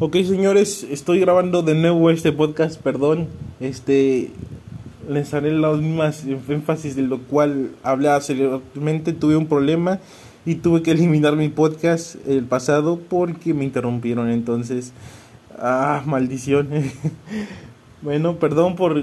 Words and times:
Ok, 0.00 0.16
señores, 0.16 0.86
estoy 0.90 1.20
grabando 1.20 1.62
de 1.62 1.74
nuevo 1.74 2.10
este 2.10 2.30
podcast, 2.30 2.78
perdón. 2.78 3.28
Este 3.58 4.30
les 5.08 5.32
haré 5.32 5.50
las 5.52 5.78
mismas 5.78 6.24
énfasis 6.48 6.94
de 6.94 7.02
lo 7.02 7.20
cual 7.20 7.70
hablé 7.82 8.10
anteriormente. 8.10 9.14
Tuve 9.14 9.36
un 9.36 9.46
problema 9.46 9.98
y 10.44 10.56
tuve 10.56 10.82
que 10.82 10.90
eliminar 10.90 11.36
mi 11.36 11.48
podcast 11.48 12.16
el 12.26 12.44
pasado 12.44 13.00
porque 13.08 13.54
me 13.54 13.64
interrumpieron. 13.64 14.30
Entonces, 14.30 14.92
ah, 15.58 16.02
maldición. 16.04 16.68
bueno, 18.02 18.36
perdón 18.36 18.76
por, 18.76 19.02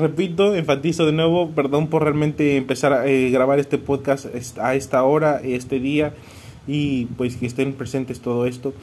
repito, 0.00 0.56
enfatizo 0.56 1.06
de 1.06 1.12
nuevo, 1.12 1.50
perdón 1.50 1.86
por 1.86 2.02
realmente 2.02 2.56
empezar 2.56 2.92
a 2.92 3.06
eh, 3.06 3.30
grabar 3.30 3.60
este 3.60 3.78
podcast 3.78 4.26
a 4.58 4.74
esta 4.74 5.04
hora, 5.04 5.40
este 5.44 5.78
día 5.78 6.12
y 6.66 7.06
pues 7.16 7.36
que 7.36 7.46
estén 7.46 7.72
presentes 7.72 8.20
todo 8.20 8.46
esto. 8.46 8.74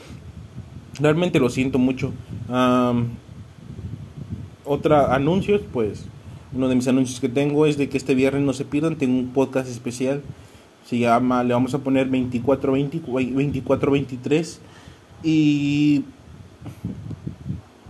Realmente 0.99 1.39
lo 1.39 1.49
siento 1.49 1.79
mucho. 1.79 2.13
otra 4.65 5.13
anuncios, 5.13 5.61
pues 5.71 6.05
uno 6.53 6.69
de 6.69 6.75
mis 6.75 6.87
anuncios 6.87 7.19
que 7.19 7.29
tengo 7.29 7.65
es 7.65 7.77
de 7.77 7.89
que 7.89 7.97
este 7.97 8.15
viernes 8.15 8.43
no 8.43 8.53
se 8.53 8.65
pierdan, 8.65 8.97
tengo 8.97 9.17
un 9.17 9.29
podcast 9.29 9.69
especial. 9.69 10.21
Se 10.85 10.97
llama, 10.97 11.43
le 11.43 11.53
vamos 11.53 11.73
a 11.73 11.79
poner 11.79 12.07
24 12.07 12.71
23 12.71 14.61
y 15.23 16.03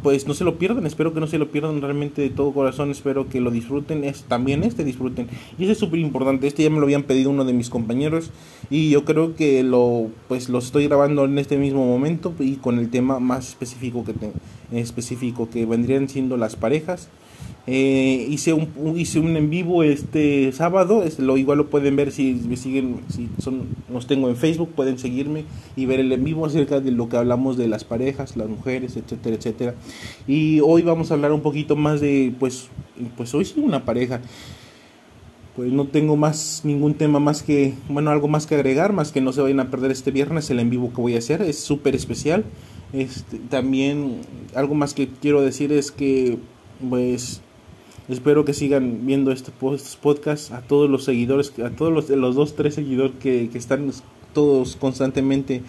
pues 0.08 0.26
no 0.26 0.34
se 0.34 0.46
lo 0.46 0.58
pierdan, 0.58 0.86
espero 0.86 1.14
que 1.14 1.20
no 1.20 1.28
se 1.28 1.38
lo 1.38 1.52
pierdan 1.52 1.82
realmente 1.82 2.22
de 2.22 2.30
todo 2.30 2.54
corazón, 2.54 2.92
espero 2.92 3.28
que 3.28 3.42
lo 3.42 3.52
disfruten, 3.52 4.06
es, 4.06 4.24
también 4.24 4.64
este 4.64 4.86
disfruten. 4.86 5.28
Y 5.60 5.64
ese 5.64 5.74
es 5.74 5.80
súper 5.80 6.00
importante, 6.00 6.48
este 6.48 6.64
ya 6.64 6.70
me 6.70 6.78
lo 6.78 6.84
habían 6.84 7.04
pedido 7.04 7.30
uno 7.30 7.44
de 7.44 7.52
mis 7.52 7.70
compañeros 7.70 8.32
y 8.70 8.90
yo 8.90 9.04
creo 9.04 9.36
que 9.36 9.64
lo 9.64 10.08
pues 10.30 10.48
lo 10.48 10.60
estoy 10.60 10.88
grabando 10.88 11.26
en 11.26 11.38
este 11.38 11.58
mismo 11.58 11.86
momento 11.86 12.34
y 12.40 12.56
con 12.56 12.80
el 12.80 12.90
tema 12.90 13.20
más 13.20 13.50
específico 13.50 14.06
que 14.06 14.14
específico 14.72 15.50
que 15.50 15.66
vendrían 15.66 16.08
siendo 16.08 16.38
las 16.38 16.56
parejas. 16.56 17.10
Eh, 17.70 18.26
hice 18.30 18.54
un 18.54 18.98
hice 18.98 19.20
un 19.20 19.36
en 19.36 19.50
vivo 19.50 19.84
este 19.84 20.54
sábado 20.54 21.04
es, 21.04 21.20
lo 21.20 21.36
igual 21.36 21.58
lo 21.58 21.70
pueden 21.70 21.98
ver 21.98 22.14
si 22.14 22.42
me 22.48 22.56
siguen 22.56 23.02
si 23.10 23.28
son 23.44 23.68
los 23.92 24.08
tengo 24.08 24.30
en 24.30 24.38
Facebook 24.38 24.70
pueden 24.70 24.98
seguirme 24.98 25.44
y 25.76 25.86
ver 25.86 26.00
el 26.00 26.10
en 26.14 26.24
vivo 26.24 26.46
acerca 26.46 26.80
de 26.80 26.92
lo 26.92 27.10
que 27.10 27.18
hablamos 27.18 27.58
de 27.58 27.68
las 27.68 27.84
parejas 27.84 28.38
las 28.38 28.48
mujeres 28.48 28.96
etcétera 28.96 29.36
etcétera. 29.36 29.76
Y 30.30 30.62
hoy 30.62 30.82
vamos 30.82 31.12
a 31.12 31.16
hablar 31.16 31.34
un 31.34 31.42
poquito 31.42 31.76
más 31.76 32.00
de 32.00 32.34
pues 32.40 32.70
pues 33.18 33.36
hoy 33.36 33.44
soy 33.44 33.64
una 33.64 33.84
pareja. 33.84 34.22
Pues 35.58 35.70
no 35.70 35.88
tengo 35.88 36.16
más 36.16 36.62
ningún 36.64 36.94
tema 36.94 37.20
más 37.20 37.44
que 37.44 37.74
bueno 37.90 38.12
algo 38.12 38.30
más 38.30 38.48
que 38.48 38.56
agregar 38.56 38.94
más 38.94 39.12
que 39.12 39.20
no 39.20 39.34
se 39.34 39.42
vayan 39.42 39.60
a 39.60 39.70
perder 39.70 39.92
este 39.92 40.12
viernes 40.12 40.50
el 40.52 40.62
en 40.62 40.70
vivo 40.70 40.94
que 40.94 41.02
voy 41.02 41.16
a 41.16 41.18
hacer 41.18 41.42
es 41.42 41.60
súper 41.60 41.96
especial. 41.96 42.46
Este 42.94 43.40
también 43.50 44.22
algo 44.56 44.74
más 44.74 44.94
que 44.94 45.10
quiero 45.10 45.42
decir 45.42 45.74
es 45.74 45.92
que 45.92 46.38
pues 46.90 47.42
Espero 48.10 48.46
que 48.46 48.54
sigan 48.54 49.06
viendo 49.06 49.34
este 49.34 49.52
podcast 49.52 50.54
a 50.54 50.62
todos 50.62 50.90
los 50.90 51.04
seguidores, 51.04 51.52
a 51.60 51.72
todos 51.72 51.92
los, 51.92 52.10
los 52.10 52.36
dos, 52.36 52.56
tres 52.56 52.76
seguidores 52.76 53.12
que, 53.20 53.50
que 53.50 53.58
están 53.58 53.92
todos 54.34 54.78
constantemente 54.78 55.62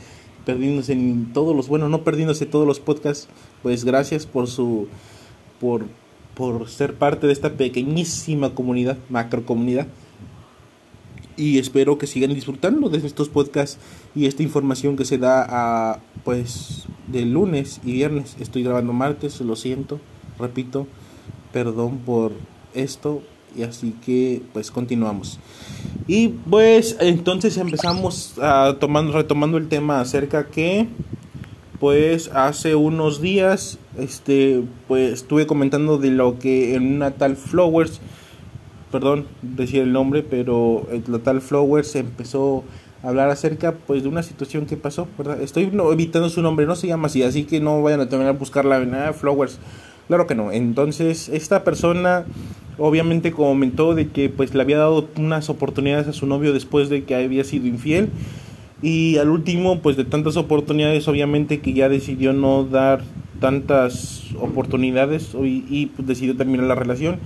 perdiéndose 0.46 0.92
en 0.92 1.32
todos 1.32 1.56
los, 1.56 1.66
bueno, 1.66 1.88
no 1.88 2.04
perdiéndose 2.04 2.46
todos 2.46 2.64
los 2.64 2.78
podcasts, 2.78 3.28
pues 3.62 3.84
gracias 3.84 4.24
por 4.24 4.46
su, 4.46 4.86
por, 5.60 5.86
por 6.34 6.68
ser 6.68 6.94
parte 6.94 7.26
de 7.26 7.32
esta 7.32 7.54
pequeñísima 7.54 8.54
comunidad, 8.54 8.98
macro 9.08 9.44
comunidad. 9.44 9.88
Y 11.36 11.58
espero 11.58 11.98
que 11.98 12.06
sigan 12.06 12.34
disfrutando 12.34 12.88
de 12.88 13.04
estos 13.04 13.28
podcasts 13.28 13.78
y 14.14 14.26
esta 14.26 14.44
información 14.44 14.96
que 14.96 15.04
se 15.04 15.18
da 15.18 15.44
a, 15.48 16.00
pues, 16.24 16.84
de 17.08 17.26
lunes 17.26 17.80
y 17.84 17.92
viernes. 17.92 18.36
Estoy 18.38 18.62
grabando 18.62 18.92
martes, 18.92 19.40
lo 19.40 19.56
siento, 19.56 20.00
repito 20.38 20.86
perdón 21.58 21.98
por 22.06 22.30
esto 22.72 23.20
y 23.56 23.64
así 23.64 23.92
que 24.06 24.42
pues 24.52 24.70
continuamos. 24.70 25.40
Y 26.06 26.28
pues 26.28 26.96
entonces 27.00 27.56
empezamos 27.56 28.38
a 28.40 28.76
tomando 28.78 29.12
retomando 29.12 29.58
el 29.58 29.66
tema 29.66 30.00
acerca 30.00 30.46
que 30.46 30.86
pues 31.80 32.30
hace 32.32 32.76
unos 32.76 33.20
días 33.20 33.78
este 33.98 34.62
pues 34.86 35.14
estuve 35.14 35.48
comentando 35.48 35.98
de 35.98 36.12
lo 36.12 36.38
que 36.38 36.76
en 36.76 36.94
una 36.94 37.10
tal 37.10 37.36
Flowers 37.36 38.00
perdón 38.92 39.26
decir 39.42 39.82
el 39.82 39.92
nombre 39.92 40.22
pero 40.22 40.86
la 41.08 41.18
tal 41.18 41.40
Flowers 41.40 41.96
empezó 41.96 42.62
a 43.02 43.08
hablar 43.08 43.30
acerca 43.30 43.72
pues 43.72 44.04
de 44.04 44.08
una 44.08 44.22
situación 44.22 44.66
que 44.66 44.76
pasó 44.76 45.08
estoy 45.40 45.72
evitando 45.92 46.28
su 46.28 46.40
nombre 46.40 46.66
no 46.66 46.76
se 46.76 46.86
llama 46.86 47.06
así 47.06 47.24
así 47.24 47.44
que 47.44 47.60
no 47.60 47.82
vayan 47.82 48.00
a 48.00 48.08
terminar 48.08 48.34
a 48.34 48.38
buscar 48.38 48.64
la 48.64 48.76
ah, 48.76 49.12
Flowers 49.12 49.58
Claro 50.08 50.26
que 50.26 50.34
no. 50.34 50.50
Entonces, 50.50 51.28
esta 51.28 51.64
persona 51.64 52.24
obviamente 52.78 53.30
comentó 53.30 53.94
de 53.94 54.08
que 54.08 54.30
pues 54.30 54.54
le 54.54 54.62
había 54.62 54.78
dado 54.78 55.08
unas 55.16 55.50
oportunidades 55.50 56.08
a 56.08 56.12
su 56.12 56.26
novio 56.26 56.52
después 56.52 56.88
de 56.88 57.04
que 57.04 57.14
había 57.14 57.44
sido 57.44 57.66
infiel. 57.66 58.08
Y 58.80 59.18
al 59.18 59.28
último 59.28 59.80
pues 59.80 59.96
de 59.96 60.04
tantas 60.04 60.36
oportunidades 60.36 61.06
obviamente 61.08 61.60
que 61.60 61.74
ya 61.74 61.88
decidió 61.88 62.32
no 62.32 62.64
dar 62.64 63.02
tantas 63.40 64.24
oportunidades 64.40 65.34
y, 65.42 65.86
pues, 65.86 66.08
decidió 66.08 66.36
terminar 66.36 66.66
la 66.66 66.74
relación. 66.74 67.18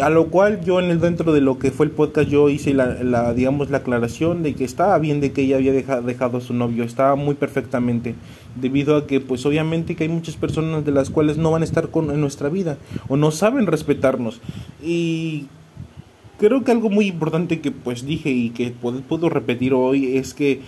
A 0.00 0.08
lo 0.08 0.28
cual 0.28 0.64
yo 0.64 0.80
en 0.80 0.90
el 0.90 1.00
dentro 1.00 1.34
de 1.34 1.42
lo 1.42 1.58
que 1.58 1.70
fue 1.70 1.84
el 1.84 1.92
podcast 1.92 2.30
yo 2.30 2.48
hice 2.48 2.72
la, 2.72 3.02
la 3.02 3.34
digamos 3.34 3.68
la 3.68 3.78
aclaración 3.78 4.42
de 4.42 4.54
que 4.54 4.64
estaba 4.64 4.98
bien 4.98 5.20
de 5.20 5.32
que 5.32 5.42
ella 5.42 5.56
había 5.56 5.72
dejado 5.72 6.38
a 6.38 6.40
su 6.40 6.54
novio 6.54 6.84
estaba 6.84 7.14
muy 7.14 7.34
perfectamente 7.34 8.14
debido 8.54 8.96
a 8.96 9.06
que 9.06 9.20
pues 9.20 9.44
obviamente 9.46 9.96
que 9.96 10.04
hay 10.04 10.08
muchas 10.08 10.36
personas 10.36 10.84
de 10.84 10.92
las 10.92 11.10
cuales 11.10 11.38
no 11.38 11.50
van 11.50 11.62
a 11.62 11.64
estar 11.64 11.90
con, 11.90 12.10
en 12.10 12.20
nuestra 12.20 12.48
vida 12.48 12.78
o 13.08 13.16
no 13.16 13.30
saben 13.30 13.66
respetarnos 13.66 14.40
y 14.82 15.46
creo 16.38 16.64
que 16.64 16.72
algo 16.72 16.90
muy 16.90 17.06
importante 17.06 17.60
que 17.60 17.70
pues 17.70 18.04
dije 18.04 18.30
y 18.30 18.50
que 18.50 18.72
puedo, 18.72 19.28
repetir 19.28 19.74
hoy 19.74 20.16
es 20.16 20.34
que 20.34 20.60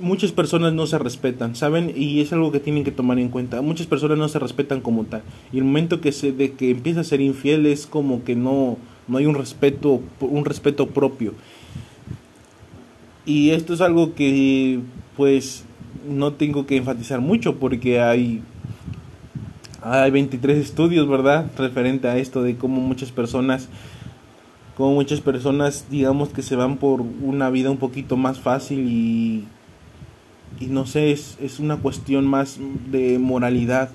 muchas 0.00 0.32
personas 0.32 0.72
no 0.72 0.86
se 0.88 0.98
respetan, 0.98 1.54
¿saben? 1.54 1.92
Y 1.96 2.20
es 2.20 2.32
algo 2.32 2.50
que 2.50 2.58
tienen 2.58 2.82
que 2.82 2.90
tomar 2.90 3.20
en 3.20 3.28
cuenta. 3.28 3.62
Muchas 3.62 3.86
personas 3.86 4.18
no 4.18 4.28
se 4.28 4.40
respetan 4.40 4.80
como 4.80 5.04
tal. 5.04 5.22
Y 5.52 5.58
el 5.58 5.64
momento 5.64 6.00
que 6.00 6.10
se 6.10 6.32
de 6.32 6.52
que 6.52 6.70
empieza 6.70 7.00
a 7.00 7.04
ser 7.04 7.20
infiel 7.20 7.66
es 7.66 7.86
como 7.86 8.24
que 8.24 8.34
no 8.34 8.78
no 9.06 9.18
hay 9.18 9.26
un 9.26 9.36
respeto 9.36 10.00
un 10.20 10.44
respeto 10.44 10.88
propio. 10.88 11.32
Y 13.24 13.50
esto 13.50 13.74
es 13.74 13.80
algo 13.80 14.14
que 14.14 14.80
pues 15.16 15.64
no 16.08 16.32
tengo 16.32 16.66
que 16.66 16.76
enfatizar 16.76 17.20
mucho 17.20 17.56
porque 17.56 18.00
hay 18.00 18.42
hay 19.82 20.10
23 20.12 20.58
estudios, 20.58 21.08
¿verdad? 21.08 21.50
referente 21.58 22.08
a 22.08 22.16
esto 22.16 22.42
de 22.42 22.56
cómo 22.56 22.80
muchas 22.80 23.10
personas 23.12 23.68
como 24.76 24.94
muchas 24.94 25.20
personas 25.20 25.86
digamos 25.90 26.30
que 26.30 26.42
se 26.42 26.56
van 26.56 26.76
por 26.76 27.00
una 27.00 27.50
vida 27.50 27.70
un 27.70 27.78
poquito 27.78 28.16
más 28.16 28.40
fácil 28.40 28.88
y 28.88 29.44
y 30.60 30.66
no 30.66 30.86
sé, 30.86 31.12
es, 31.12 31.36
es 31.40 31.58
una 31.58 31.78
cuestión 31.78 32.26
más 32.26 32.58
de 32.90 33.18
moralidad, 33.18 33.90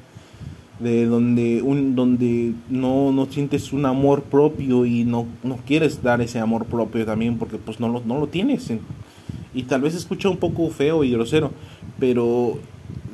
de 0.79 1.05
donde, 1.05 1.61
un, 1.61 1.95
donde 1.95 2.53
no, 2.69 3.11
no 3.11 3.25
sientes 3.25 3.73
un 3.73 3.85
amor 3.85 4.23
propio 4.23 4.85
y 4.85 5.03
no, 5.03 5.25
no 5.43 5.57
quieres 5.65 6.03
dar 6.03 6.21
ese 6.21 6.39
amor 6.39 6.65
propio 6.65 7.05
también 7.05 7.37
porque 7.37 7.57
pues 7.57 7.79
no 7.79 7.87
lo, 7.89 8.01
no 8.01 8.19
lo 8.19 8.27
tienes. 8.27 8.71
Y 9.57 9.63
tal 9.63 9.81
vez 9.81 9.95
escucha 9.95 10.29
un 10.29 10.37
poco 10.37 10.69
feo 10.69 11.03
y 11.03 11.09
grosero, 11.09 11.51
pero 11.97 12.59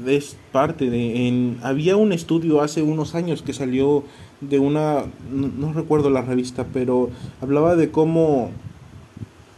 es 0.06 0.36
parte 0.52 0.90
de... 0.90 1.30
En, 1.30 1.58
había 1.64 1.96
un 1.96 2.12
estudio 2.12 2.62
hace 2.62 2.82
unos 2.82 3.16
años 3.16 3.42
que 3.42 3.54
salió 3.54 4.04
de 4.42 4.60
una... 4.60 5.06
No, 5.32 5.72
recuerdo 5.72 6.10
la 6.10 6.22
revista, 6.22 6.66
pero 6.74 7.10
hablaba 7.40 7.78
de 7.78 7.92
cómo... 7.92 8.52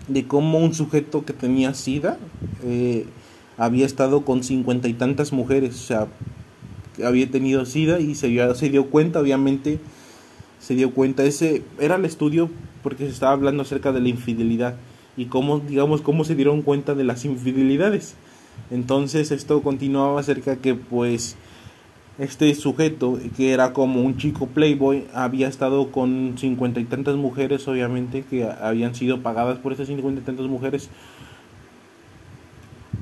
de 0.07 0.27
cómo 0.27 0.59
un 0.59 0.75
sujeto 0.75 1.25
que 1.25 1.33
tenía 1.33 1.73
sida... 1.73 2.19
Eh, 2.63 3.07
había 3.57 3.87
estado 3.87 4.23
con 4.23 4.43
cincuenta 4.43 4.87
y 4.87 4.93
tantas 4.93 5.33
mujeres, 5.33 5.73
o 5.75 5.87
sea, 5.87 6.07
había 7.03 7.31
tenido 7.31 7.65
SIDA 7.65 7.99
y 7.99 8.13
se, 8.13 8.53
se 8.53 8.69
dio 8.69 8.91
cuenta, 8.91 9.21
obviamente, 9.21 9.79
se 10.59 10.75
dio 10.75 10.91
cuenta, 10.91 11.23
ese 11.23 11.63
era 11.79 11.95
el 11.95 12.05
estudio 12.05 12.49
porque 12.83 13.05
se 13.05 13.11
estaba 13.11 13.31
hablando 13.31 13.63
acerca 13.63 13.91
de 13.91 14.01
la 14.01 14.09
infidelidad 14.09 14.75
y 15.17 15.25
cómo, 15.25 15.59
digamos, 15.59 16.01
cómo 16.01 16.23
se 16.23 16.35
dieron 16.35 16.61
cuenta 16.61 16.95
de 16.95 17.03
las 17.03 17.25
infidelidades. 17.25 18.15
Entonces 18.71 19.31
esto 19.31 19.61
continuaba 19.61 20.19
acerca 20.19 20.57
que 20.57 20.75
pues 20.75 21.35
este 22.17 22.53
sujeto 22.55 23.19
que 23.35 23.51
era 23.51 23.73
como 23.73 24.01
un 24.01 24.17
chico 24.17 24.47
playboy 24.47 25.05
había 25.13 25.49
estado 25.49 25.91
con 25.91 26.35
cincuenta 26.37 26.79
y 26.79 26.85
tantas 26.85 27.17
mujeres 27.17 27.67
obviamente 27.67 28.23
que 28.23 28.45
habían 28.45 28.95
sido 28.95 29.21
pagadas 29.21 29.59
por 29.59 29.73
esas 29.73 29.87
cincuenta 29.87 30.21
y 30.21 30.23
tantas 30.23 30.45
mujeres 30.45 30.89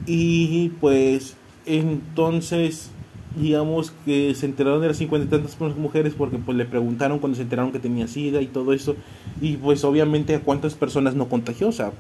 y 0.07 0.69
pues 0.81 1.35
entonces 1.67 2.89
digamos 3.35 3.93
que 4.05 4.35
se 4.35 4.45
enteraron 4.45 4.81
de 4.81 4.89
las 4.89 4.97
cincuenta 4.97 5.27
y 5.27 5.39
tantas 5.39 5.57
mujeres 5.77 6.13
porque 6.15 6.37
pues 6.37 6.57
le 6.57 6.65
preguntaron 6.65 7.19
cuando 7.19 7.35
se 7.35 7.41
enteraron 7.41 7.71
que 7.71 7.79
tenía 7.79 8.07
sida 8.07 8.41
y 8.41 8.47
todo 8.47 8.73
eso 8.73 8.95
y 9.41 9.57
pues 9.57 9.83
obviamente 9.83 10.35
a 10.35 10.41
cuántas 10.41 10.75
personas 10.75 11.15
no 11.15 11.29
contagió 11.29 11.69
o 11.69 11.71
sea 11.71 11.91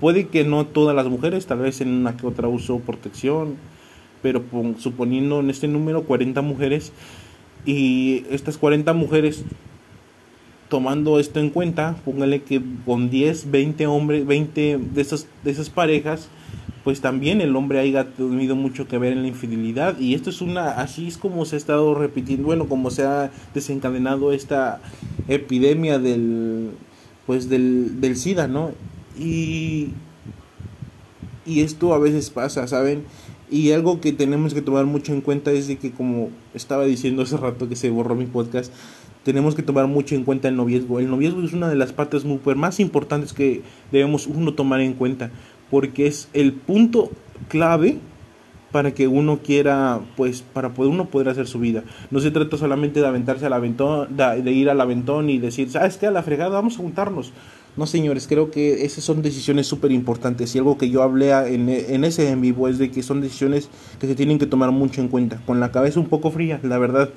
puede 0.00 0.28
que 0.28 0.44
no 0.44 0.66
todas 0.66 0.94
las 0.94 1.06
mujeres, 1.06 1.46
tal 1.46 1.60
vez 1.60 1.80
en 1.80 1.88
una 1.88 2.16
que 2.16 2.26
otra 2.26 2.48
uso 2.48 2.80
protección, 2.80 3.56
pero 4.22 4.42
suponiendo 4.78 5.40
en 5.40 5.50
este 5.50 5.68
número 5.68 6.04
40 6.04 6.42
mujeres 6.42 6.92
y 7.64 8.24
estas 8.30 8.58
40 8.58 8.92
mujeres 8.92 9.44
tomando 10.68 11.18
esto 11.18 11.38
en 11.38 11.50
cuenta, 11.50 11.96
póngale 12.04 12.42
que 12.42 12.62
con 12.86 13.10
10, 13.10 13.50
20 13.50 13.86
hombres, 13.86 14.26
20 14.26 14.78
de 14.78 15.02
esas, 15.02 15.26
de 15.44 15.50
esas 15.50 15.68
parejas, 15.68 16.28
pues 16.84 17.00
también 17.00 17.40
el 17.40 17.54
hombre 17.54 17.78
haya 17.78 18.12
tenido 18.12 18.56
mucho 18.56 18.88
que 18.88 18.98
ver 18.98 19.12
en 19.12 19.22
la 19.22 19.28
infidelidad. 19.28 19.98
Y 19.98 20.14
esto 20.14 20.30
es 20.30 20.40
una 20.40 20.72
así 20.72 21.08
es 21.08 21.16
como 21.16 21.44
se 21.44 21.56
ha 21.56 21.58
estado 21.58 21.94
repitiendo 21.94 22.46
bueno 22.46 22.68
como 22.68 22.90
se 22.90 23.04
ha 23.04 23.30
desencadenado 23.54 24.32
esta 24.32 24.80
epidemia 25.28 25.98
del 25.98 26.70
pues 27.26 27.48
del, 27.48 28.00
del 28.00 28.16
SIDA 28.16 28.48
no 28.48 28.72
y 29.18 29.90
y 31.44 31.60
esto 31.60 31.94
a 31.94 31.98
veces 31.98 32.30
pasa 32.30 32.66
saben 32.66 33.04
y 33.50 33.72
algo 33.72 34.00
que 34.00 34.12
tenemos 34.12 34.54
que 34.54 34.62
tomar 34.62 34.86
mucho 34.86 35.12
en 35.12 35.20
cuenta 35.20 35.52
es 35.52 35.68
de 35.68 35.76
que 35.76 35.92
como 35.92 36.30
estaba 36.54 36.84
diciendo 36.84 37.22
hace 37.22 37.36
rato 37.36 37.68
que 37.68 37.76
se 37.76 37.90
borró 37.90 38.14
mi 38.14 38.26
podcast 38.26 38.72
tenemos 39.24 39.54
que 39.54 39.62
tomar 39.62 39.86
mucho 39.86 40.14
en 40.14 40.24
cuenta 40.24 40.48
el 40.48 40.56
noviazgo. 40.56 40.98
El 40.98 41.10
noviazgo 41.10 41.42
es 41.42 41.52
una 41.52 41.68
de 41.68 41.76
las 41.76 41.92
partes 41.92 42.24
más 42.24 42.80
importantes 42.80 43.32
que 43.32 43.62
debemos 43.90 44.26
uno 44.26 44.54
tomar 44.54 44.80
en 44.80 44.94
cuenta 44.94 45.30
porque 45.72 46.06
es 46.06 46.28
el 46.34 46.52
punto 46.52 47.10
clave 47.48 47.98
para 48.72 48.92
que 48.92 49.08
uno 49.08 49.38
quiera, 49.38 50.00
pues, 50.18 50.42
para 50.42 50.74
poder 50.74 50.92
uno 50.92 51.08
poder 51.08 51.30
hacer 51.30 51.46
su 51.46 51.60
vida. 51.60 51.82
No 52.10 52.20
se 52.20 52.30
trata 52.30 52.58
solamente 52.58 53.00
de 53.00 53.06
aventarse 53.06 53.46
al 53.46 53.54
aventón, 53.54 54.14
de, 54.14 54.52
ir 54.52 54.68
al 54.68 54.82
aventón 54.82 55.30
y 55.30 55.38
decir, 55.38 55.70
¿sabes 55.70 55.96
qué? 55.96 56.08
A 56.08 56.10
la 56.10 56.22
fregada, 56.22 56.50
vamos 56.50 56.74
a 56.74 56.82
juntarnos. 56.82 57.32
No, 57.74 57.86
señores, 57.86 58.26
creo 58.28 58.50
que 58.50 58.84
esas 58.84 59.02
son 59.02 59.22
decisiones 59.22 59.66
súper 59.66 59.92
importantes 59.92 60.54
y 60.54 60.58
algo 60.58 60.76
que 60.76 60.90
yo 60.90 61.02
hablé 61.02 61.30
en, 61.30 61.70
en, 61.70 62.04
ese 62.04 62.28
en 62.28 62.42
vivo 62.42 62.68
es 62.68 62.76
de 62.76 62.90
que 62.90 63.02
son 63.02 63.22
decisiones 63.22 63.70
que 63.98 64.06
se 64.06 64.14
tienen 64.14 64.38
que 64.38 64.44
tomar 64.44 64.72
mucho 64.72 65.00
en 65.00 65.08
cuenta, 65.08 65.40
con 65.46 65.58
la 65.58 65.72
cabeza 65.72 65.98
un 66.00 66.08
poco 66.08 66.30
fría, 66.30 66.60
la 66.62 66.76
verdad. 66.76 67.08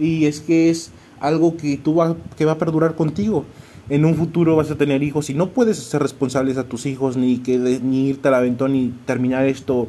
Y 0.00 0.24
es 0.24 0.40
que 0.40 0.68
es 0.68 0.90
algo 1.20 1.56
que, 1.56 1.76
tú 1.76 1.94
va, 1.94 2.16
que 2.36 2.44
va 2.44 2.52
a 2.52 2.58
perdurar 2.58 2.96
contigo 2.96 3.44
en 3.90 4.04
un 4.04 4.14
futuro 4.14 4.56
vas 4.56 4.70
a 4.70 4.76
tener 4.76 5.02
hijos 5.02 5.28
y 5.30 5.34
no 5.34 5.50
puedes 5.50 5.76
ser 5.76 6.00
responsables 6.00 6.56
a 6.56 6.64
tus 6.64 6.86
hijos 6.86 7.16
ni 7.16 7.38
que 7.38 7.58
ni 7.58 8.08
irte 8.08 8.28
al 8.28 8.34
aventón 8.34 8.76
y 8.76 8.94
terminar 9.04 9.46
esto 9.46 9.88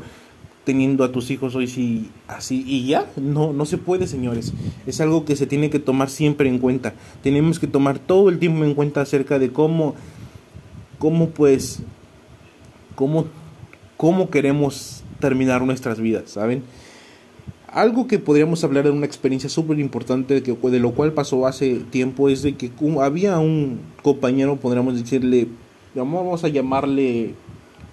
teniendo 0.64 1.04
a 1.04 1.12
tus 1.12 1.30
hijos 1.32 1.56
hoy 1.56 1.68
sí 1.68 2.10
así. 2.28 2.64
Y 2.68 2.88
ya 2.88 3.06
no 3.16 3.54
no 3.54 3.66
se 3.66 3.78
puede 3.78 4.08
señores. 4.08 4.54
Es 4.88 5.00
algo 5.02 5.24
que 5.24 5.36
se 5.36 5.46
tiene 5.46 5.70
que 5.70 5.80
tomar 5.80 6.10
siempre 6.10 6.50
en 6.50 6.58
cuenta. 6.58 6.96
Tenemos 7.22 7.60
que 7.60 7.68
tomar 7.68 8.00
todo 8.00 8.30
el 8.30 8.40
tiempo 8.40 8.66
en 8.66 8.74
cuenta 8.74 9.02
acerca 9.02 9.38
de 9.38 9.52
cómo 9.52 9.94
cómo 10.98 11.30
pues 11.30 11.84
cómo 12.96 13.28
cómo 13.98 14.32
queremos 14.32 15.04
terminar 15.20 15.62
nuestras 15.62 16.00
vidas 16.00 16.32
saben 16.32 16.64
algo 17.72 18.08
que 18.08 18.20
podríamos 18.20 18.64
hablar 18.64 18.84
de 18.84 18.92
una 18.92 19.06
experiencia 19.06 19.50
súper 19.50 19.80
importante 19.80 20.42
de, 20.42 20.80
lo 20.80 20.92
cual 20.92 21.14
pasó 21.14 21.48
hace 21.48 21.76
tiempo 21.76 22.30
es 22.30 22.42
de 22.42 22.56
que 22.56 22.72
había 23.02 23.40
un 23.40 23.80
compañero, 24.04 24.58
podríamos 24.58 25.00
decirle, 25.00 25.48
vamos 25.96 26.44
a 26.44 26.50
llamarle 26.50 27.34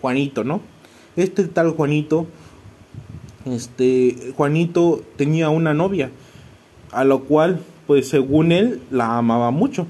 Juanito, 0.01 0.43
¿no? 0.43 0.61
Este 1.17 1.45
tal 1.45 1.71
Juanito, 1.71 2.27
este 3.47 4.33
Juanito 4.37 5.03
tenía 5.17 5.49
una 5.49 5.75
novia, 5.75 6.11
a 6.91 7.05
lo 7.05 7.25
cual, 7.25 7.61
pues 7.87 8.09
según 8.09 8.53
él, 8.53 8.81
la 8.91 9.19
amaba 9.19 9.51
mucho. 9.51 9.87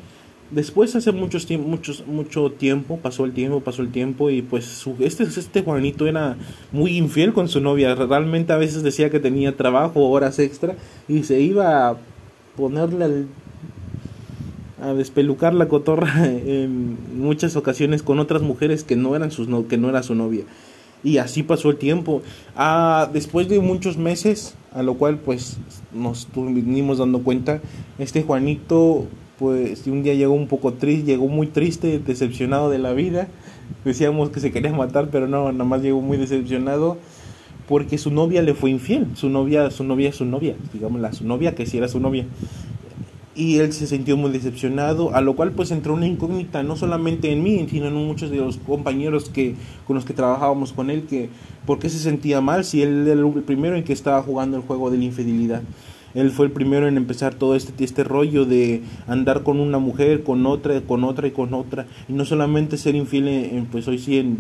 Después 0.51 0.97
hace 0.97 1.13
muchos 1.13 1.47
muchos 1.51 2.07
mucho 2.07 2.51
tiempo, 2.53 2.99
pasó 2.99 3.27
el 3.27 3.33
tiempo, 3.33 3.61
pasó 3.61 3.83
el 3.83 3.91
tiempo 3.91 4.31
y 4.31 4.41
pues 4.41 4.65
su, 4.65 4.97
este 5.01 5.25
este 5.25 5.63
Juanito 5.63 6.07
era 6.07 6.39
muy 6.73 6.97
infiel 6.97 7.35
con 7.35 7.49
su 7.49 7.61
novia, 7.61 7.95
realmente 7.95 8.55
a 8.55 8.57
veces 8.57 8.83
decía 8.83 9.11
que 9.11 9.21
tenía 9.21 9.57
trabajo, 9.57 10.09
horas 10.09 10.39
extra 10.39 10.75
y 11.07 11.25
se 11.25 11.41
iba 11.41 11.91
a 11.91 11.97
ponerle 12.57 13.05
al, 13.05 13.27
a 14.81 14.95
despelucar 14.95 15.53
la 15.53 15.69
cotorra 15.69 16.27
en 16.27 16.97
muchas 17.21 17.55
ocasiones 17.57 18.03
con 18.03 18.19
otras 18.19 18.41
mujeres 18.41 18.85
que 18.85 18.97
no 18.97 19.15
eran 19.15 19.31
sus 19.31 19.49
que 19.67 19.77
no 19.77 19.91
era 19.91 20.03
su 20.03 20.15
novia. 20.15 20.45
Y 21.05 21.19
así 21.19 21.45
pasó 21.45 21.71
el 21.71 21.77
tiempo. 21.77 22.23
Ah, 22.57 23.09
después 23.13 23.49
de 23.49 23.61
muchos 23.61 23.97
meses, 23.99 24.55
a 24.73 24.83
lo 24.83 24.95
cual 24.95 25.19
pues 25.19 25.59
nos 25.93 26.27
vinimos 26.35 26.99
dando 26.99 27.21
cuenta, 27.21 27.61
este 27.99 28.23
Juanito 28.23 29.07
pues 29.39 29.87
un 29.87 30.03
día 30.03 30.15
llegó 30.15 30.33
un 30.33 30.49
poco 30.49 30.75
triste, 30.75 31.07
llegó 31.07 31.29
muy 31.29 31.47
triste, 31.47 31.99
decepcionado 31.99 32.71
de 32.71 32.79
la 32.79 32.93
vida. 32.93 33.29
Decíamos 33.85 34.31
que 34.31 34.41
se 34.41 34.51
quería 34.51 34.73
matar, 34.73 35.09
pero 35.11 35.29
no, 35.29 35.53
nada 35.53 35.65
más 35.65 35.83
llegó 35.83 36.01
muy 36.01 36.17
decepcionado 36.17 36.97
porque 37.69 37.99
su 37.99 38.11
novia 38.11 38.43
le 38.43 38.55
fue 38.55 38.71
infiel. 38.71 39.07
Su 39.15 39.29
novia, 39.29 39.71
su 39.71 39.85
novia 39.85 40.13
su 40.13 40.25
novia, 40.25 40.57
digamos 40.73 41.01
la 41.01 41.13
su 41.13 41.25
novia 41.25 41.55
que 41.55 41.67
sí 41.67 41.79
era 41.79 41.87
su 41.87 42.01
novia. 42.01 42.27
Y 43.37 43.59
él 43.59 43.73
se 43.73 43.87
sintió 43.87 44.17
muy 44.17 44.33
decepcionado, 44.33 45.15
a 45.15 45.21
lo 45.21 45.37
cual 45.37 45.53
pues 45.53 45.71
entró 45.71 45.95
una 45.95 46.09
incógnita, 46.09 46.65
no 46.65 46.75
solamente 46.75 47.31
en 47.31 47.45
mí, 47.45 47.65
sino 47.71 47.87
en 47.87 47.95
muchos 47.95 48.31
de 48.31 48.39
los 48.39 48.57
compañeros 48.57 49.31
que 49.31 49.55
con 49.87 49.95
los 49.95 50.05
que 50.05 50.13
trabajábamos 50.13 50.73
con 50.73 50.91
él, 50.91 51.05
que 51.05 51.29
por 51.65 51.79
qué 51.79 51.89
se 51.89 52.01
sentía 52.01 52.41
mal 52.41 52.65
si 52.65 52.83
él 52.83 53.07
era 53.07 53.21
el 53.21 53.43
primero 53.45 53.77
en 53.77 53.85
que 53.85 53.93
estaba 53.93 54.21
jugando 54.23 54.57
el 54.57 54.65
juego 54.65 54.91
de 54.91 54.99
la 54.99 55.05
infidelidad. 55.05 55.63
Él 56.19 56.31
fue 56.31 56.47
el 56.47 56.53
primero 56.53 56.89
en 56.89 56.97
empezar 56.97 57.35
todo 57.35 57.55
este, 57.55 57.85
este 57.85 58.03
rollo 58.03 58.45
de 58.45 58.83
andar 59.07 59.43
con 59.43 59.61
una 59.61 59.79
mujer, 59.79 60.25
con 60.25 60.47
otra, 60.47 60.81
con 60.81 61.05
otra 61.05 61.29
y 61.29 61.31
con 61.31 61.55
otra. 61.55 61.87
Y 62.09 62.13
no 62.13 62.25
solamente 62.25 62.77
ser 62.77 62.97
infiel, 62.97 63.29
en, 63.29 63.67
pues 63.67 63.87
hoy 63.87 63.99
sí 63.99 64.19
en 64.19 64.39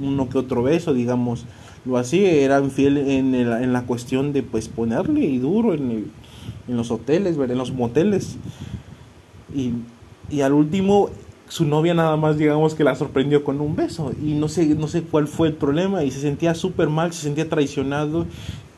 uno 0.00 0.28
que 0.28 0.38
otro 0.38 0.62
beso, 0.62 0.94
digamos. 0.94 1.44
Lo 1.84 1.98
así, 1.98 2.24
era 2.24 2.60
infiel 2.60 2.96
en, 2.96 3.34
en 3.34 3.72
la 3.72 3.82
cuestión 3.82 4.32
de 4.32 4.42
pues 4.42 4.68
ponerle 4.68 5.20
y 5.20 5.38
duro 5.38 5.74
en, 5.74 6.10
en 6.68 6.76
los 6.76 6.90
hoteles, 6.90 7.36
en 7.36 7.58
los 7.58 7.72
moteles. 7.72 8.36
Y, 9.54 9.72
y 10.30 10.40
al 10.40 10.52
último 10.52 11.10
su 11.48 11.64
novia 11.64 11.94
nada 11.94 12.16
más 12.16 12.38
digamos 12.38 12.76
que 12.76 12.84
la 12.84 12.94
sorprendió 12.94 13.42
con 13.42 13.60
un 13.60 13.74
beso 13.74 14.12
y 14.22 14.34
no 14.34 14.48
sé 14.48 14.66
no 14.76 14.86
sé 14.86 15.02
cuál 15.02 15.26
fue 15.26 15.48
el 15.48 15.54
problema 15.54 16.04
y 16.04 16.12
se 16.12 16.20
sentía 16.20 16.54
súper 16.54 16.88
mal 16.88 17.12
se 17.12 17.22
sentía 17.22 17.48
traicionado 17.48 18.26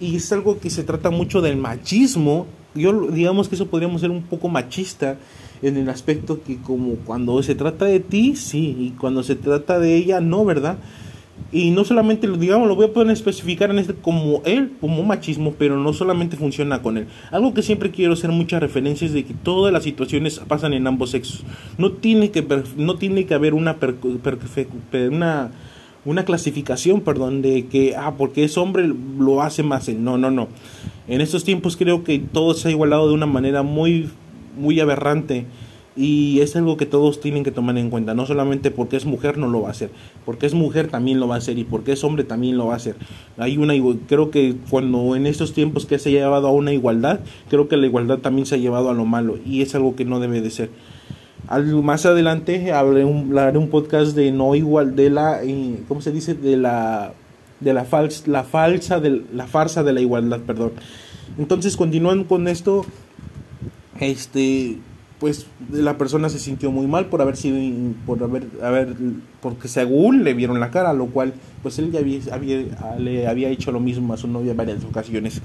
y 0.02 0.16
es 0.16 0.32
algo 0.32 0.58
que 0.58 0.68
se 0.68 0.82
trata 0.82 1.10
mucho 1.10 1.40
del 1.40 1.56
machismo. 1.56 2.46
Yo 2.74 3.08
digamos 3.08 3.48
que 3.48 3.54
eso 3.54 3.68
podríamos 3.68 4.00
ser 4.00 4.10
un 4.10 4.22
poco 4.22 4.48
machista 4.48 5.16
en 5.62 5.76
el 5.76 5.88
aspecto 5.88 6.42
que 6.42 6.56
como 6.56 6.96
cuando 6.96 7.40
se 7.42 7.54
trata 7.54 7.84
de 7.84 8.00
ti 8.00 8.34
sí 8.34 8.76
y 8.80 8.90
cuando 8.98 9.22
se 9.22 9.36
trata 9.36 9.78
de 9.78 9.94
ella 9.94 10.20
no 10.20 10.44
verdad 10.44 10.78
y 11.52 11.70
no 11.70 11.84
solamente 11.84 12.26
digamos 12.26 12.66
lo 12.66 12.74
voy 12.74 12.86
a 12.86 12.92
poner 12.92 13.12
especificar 13.12 13.70
en 13.70 13.78
este 13.78 13.94
como 13.94 14.42
él 14.44 14.72
como 14.80 15.02
machismo 15.04 15.54
pero 15.56 15.76
no 15.76 15.92
solamente 15.92 16.36
funciona 16.36 16.82
con 16.82 16.98
él. 16.98 17.06
Algo 17.30 17.54
que 17.54 17.62
siempre 17.62 17.92
quiero 17.92 18.14
hacer 18.14 18.30
muchas 18.30 18.60
referencias 18.60 19.12
de 19.12 19.24
que 19.24 19.34
todas 19.34 19.72
las 19.72 19.84
situaciones 19.84 20.40
pasan 20.40 20.72
en 20.74 20.86
ambos 20.88 21.10
sexos. 21.10 21.44
No 21.78 21.92
tiene 21.92 22.32
que 22.32 22.44
no 22.76 22.96
tiene 22.96 23.26
que 23.26 23.34
haber 23.34 23.54
una 23.54 23.76
una 25.10 25.50
una 26.04 26.24
clasificación 26.24 27.00
perdón 27.00 27.42
de 27.42 27.66
que 27.66 27.94
ah 27.96 28.14
porque 28.16 28.44
es 28.44 28.58
hombre 28.58 28.92
lo 29.18 29.42
hace 29.42 29.62
más 29.62 29.88
no 29.88 30.18
no 30.18 30.30
no 30.30 30.48
en 31.08 31.20
estos 31.20 31.44
tiempos 31.44 31.76
creo 31.76 32.04
que 32.04 32.18
todo 32.18 32.54
se 32.54 32.68
ha 32.68 32.70
igualado 32.70 33.08
de 33.08 33.14
una 33.14 33.26
manera 33.26 33.62
muy 33.62 34.10
muy 34.56 34.80
aberrante 34.80 35.46
y 35.94 36.40
es 36.40 36.56
algo 36.56 36.76
que 36.76 36.86
todos 36.86 37.20
tienen 37.20 37.44
que 37.44 37.50
tomar 37.50 37.76
en 37.76 37.90
cuenta, 37.90 38.14
no 38.14 38.24
solamente 38.26 38.70
porque 38.70 38.96
es 38.96 39.04
mujer 39.04 39.36
no 39.36 39.48
lo 39.48 39.62
va 39.62 39.68
a 39.68 39.72
hacer, 39.72 39.90
porque 40.24 40.46
es 40.46 40.54
mujer 40.54 40.88
también 40.88 41.20
lo 41.20 41.28
va 41.28 41.34
a 41.34 41.38
hacer 41.38 41.58
y 41.58 41.64
porque 41.64 41.92
es 41.92 42.02
hombre 42.04 42.24
también 42.24 42.56
lo 42.56 42.66
va 42.66 42.74
a 42.74 42.76
hacer. 42.76 42.96
Hay 43.36 43.58
una 43.58 43.74
creo 44.06 44.30
que 44.30 44.56
cuando 44.70 45.16
en 45.16 45.26
estos 45.26 45.52
tiempos 45.52 45.86
que 45.86 45.98
se 45.98 46.08
ha 46.08 46.12
llevado 46.12 46.48
a 46.48 46.52
una 46.52 46.72
igualdad, 46.72 47.20
creo 47.50 47.68
que 47.68 47.76
la 47.76 47.86
igualdad 47.86 48.18
también 48.18 48.46
se 48.46 48.54
ha 48.54 48.58
llevado 48.58 48.90
a 48.90 48.94
lo 48.94 49.04
malo 49.04 49.38
y 49.44 49.62
es 49.62 49.74
algo 49.74 49.94
que 49.94 50.04
no 50.04 50.20
debe 50.20 50.40
de 50.40 50.50
ser. 50.50 50.70
Más 51.82 52.06
adelante 52.06 52.72
hablaré 52.72 53.04
un, 53.04 53.36
haré 53.36 53.58
un 53.58 53.68
podcast 53.68 54.14
de 54.14 54.30
no 54.32 54.54
igual 54.54 54.94
de 54.96 55.10
la 55.10 55.42
eh, 55.42 55.82
¿cómo 55.88 56.00
se 56.00 56.12
dice? 56.12 56.34
de 56.34 56.56
la 56.56 57.12
de 57.60 57.74
la 57.74 57.84
falsa 57.84 58.22
la 58.26 58.44
falsa 58.44 59.00
de 59.00 59.24
la 59.32 59.46
farsa 59.46 59.82
de 59.82 59.92
la 59.92 60.00
igualdad, 60.00 60.40
perdón. 60.40 60.72
Entonces, 61.38 61.76
continuando 61.76 62.26
con 62.26 62.46
esto, 62.48 62.84
este 64.00 64.78
pues 65.22 65.46
la 65.70 65.98
persona 65.98 66.28
se 66.28 66.40
sintió 66.40 66.72
muy 66.72 66.88
mal 66.88 67.06
por 67.06 67.22
haber 67.22 67.36
sido 67.36 67.56
por 68.04 68.20
haber, 68.24 68.44
haber 68.60 68.96
porque 69.40 69.68
según 69.68 70.24
le 70.24 70.34
vieron 70.34 70.58
la 70.58 70.72
cara 70.72 70.92
lo 70.94 71.06
cual 71.06 71.34
pues 71.62 71.78
él 71.78 71.92
ya 71.92 72.00
había, 72.00 72.98
le 72.98 73.28
había 73.28 73.48
hecho 73.48 73.70
lo 73.70 73.78
mismo 73.78 74.12
a 74.12 74.16
su 74.16 74.26
novia 74.26 74.52
varias 74.52 74.82
ocasiones 74.82 75.40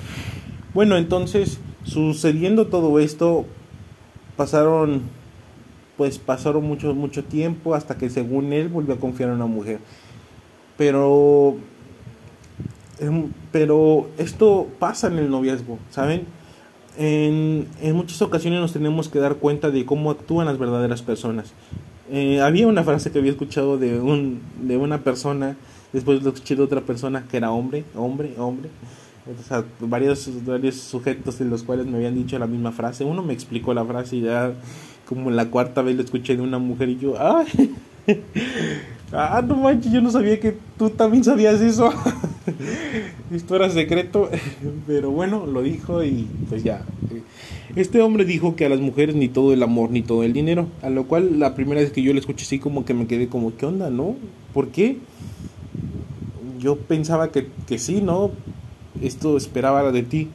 bueno 0.74 0.98
entonces 0.98 1.60
sucediendo 1.84 2.66
todo 2.66 2.98
esto 2.98 3.46
pasaron 4.36 5.04
pues 5.98 6.20
pasaron 6.20 6.64
mucho 6.66 6.94
mucho 6.94 7.24
tiempo 7.24 7.76
hasta 7.76 7.98
que 7.98 8.10
según 8.10 8.54
él 8.54 8.70
volvió 8.70 8.94
a 8.94 9.00
confiar 9.00 9.30
en 9.30 9.36
una 9.36 9.46
mujer 9.48 9.80
pero 10.78 11.58
em, 13.00 13.32
pero 13.52 14.10
esto 14.18 14.68
pasa 14.80 15.08
en 15.08 15.18
el 15.18 15.30
noviazgo 15.30 15.80
saben 15.90 16.38
en, 16.98 17.68
en 17.82 17.96
muchas 17.96 18.22
ocasiones 18.22 18.60
nos 18.60 18.74
tenemos 18.74 19.08
que 19.08 19.20
dar 19.20 19.36
cuenta 19.36 19.70
de 19.70 19.86
cómo 19.86 20.10
actúan 20.10 20.48
las 20.48 20.58
verdaderas 20.58 21.04
personas. 21.04 21.54
Eh, 22.10 22.42
había 22.42 22.68
una 22.68 22.84
frase 22.84 23.12
que 23.12 23.20
había 23.20 23.32
escuchado 23.32 23.78
de, 23.78 24.00
un, 24.00 24.42
de 24.62 24.78
una 24.78 25.04
persona, 25.04 25.58
después 25.94 26.24
lo 26.24 26.30
escuché 26.30 26.56
de 26.56 26.64
otra 26.64 26.82
persona 26.82 27.26
que 27.30 27.38
era 27.38 27.52
hombre, 27.52 27.84
hombre, 27.96 28.34
hombre. 28.38 28.70
Varios, 29.80 30.46
varios 30.46 30.76
sujetos 30.76 31.42
en 31.42 31.50
los 31.50 31.64
cuales 31.64 31.86
me 31.86 31.98
habían 31.98 32.16
dicho 32.16 32.38
la 32.40 32.48
misma 32.48 32.72
frase. 32.72 33.04
Uno 33.04 33.24
me 33.24 33.34
explicó 33.34 33.74
la 33.74 33.86
frase 33.86 34.18
y 34.18 34.22
ya 34.22 34.54
como 35.08 35.32
la 35.32 35.50
cuarta 35.50 35.82
vez 35.82 35.96
lo 35.96 36.04
escuché 36.04 36.36
de 36.36 36.42
una 36.42 36.60
mujer 36.60 36.90
y 36.90 36.98
yo, 36.98 37.16
¡ay! 37.20 37.76
Ah, 39.14 39.42
no 39.42 39.56
manches, 39.56 39.90
yo 39.94 40.02
no 40.02 40.12
sabía 40.12 40.38
que 40.38 40.58
tú 40.78 40.90
también 40.90 41.24
sabías 41.24 41.62
eso. 41.62 41.94
Esto 43.32 43.56
era 43.56 43.70
secreto, 43.70 44.30
pero 44.88 45.12
bueno, 45.12 45.46
lo 45.46 45.62
dijo 45.62 46.04
y 46.04 46.28
pues 46.50 46.64
ya. 46.64 46.82
Este 47.78 48.02
hombre 48.02 48.26
dijo 48.26 48.58
que 48.58 48.66
a 48.66 48.70
las 48.70 48.82
mujeres 48.82 49.16
ni 49.16 49.30
todo 49.30 49.54
el 49.54 49.64
amor 49.64 49.92
ni 49.92 50.02
todo 50.02 50.24
el 50.24 50.34
dinero, 50.34 50.68
a 50.82 50.90
lo 50.90 51.06
cual 51.06 51.40
la 51.40 51.56
primera 51.56 51.80
vez 51.80 51.92
que 51.92 52.02
yo 52.02 52.12
lo 52.12 52.20
escuché 52.20 52.44
así 52.44 52.60
como 52.60 52.84
que 52.84 52.94
me 52.94 53.08
quedé 53.08 53.30
como, 53.30 53.56
¿qué 53.56 53.66
onda, 53.66 53.90
no? 53.90 54.16
¿Por 54.54 54.70
qué? 54.70 54.98
Yo 56.60 56.76
pensaba 56.76 57.32
que, 57.32 57.48
que 57.66 57.78
sí, 57.80 58.02
¿no? 58.02 58.32
Esto 59.02 59.38
esperaba 59.38 59.92
de 59.92 60.04
ti, 60.04 60.30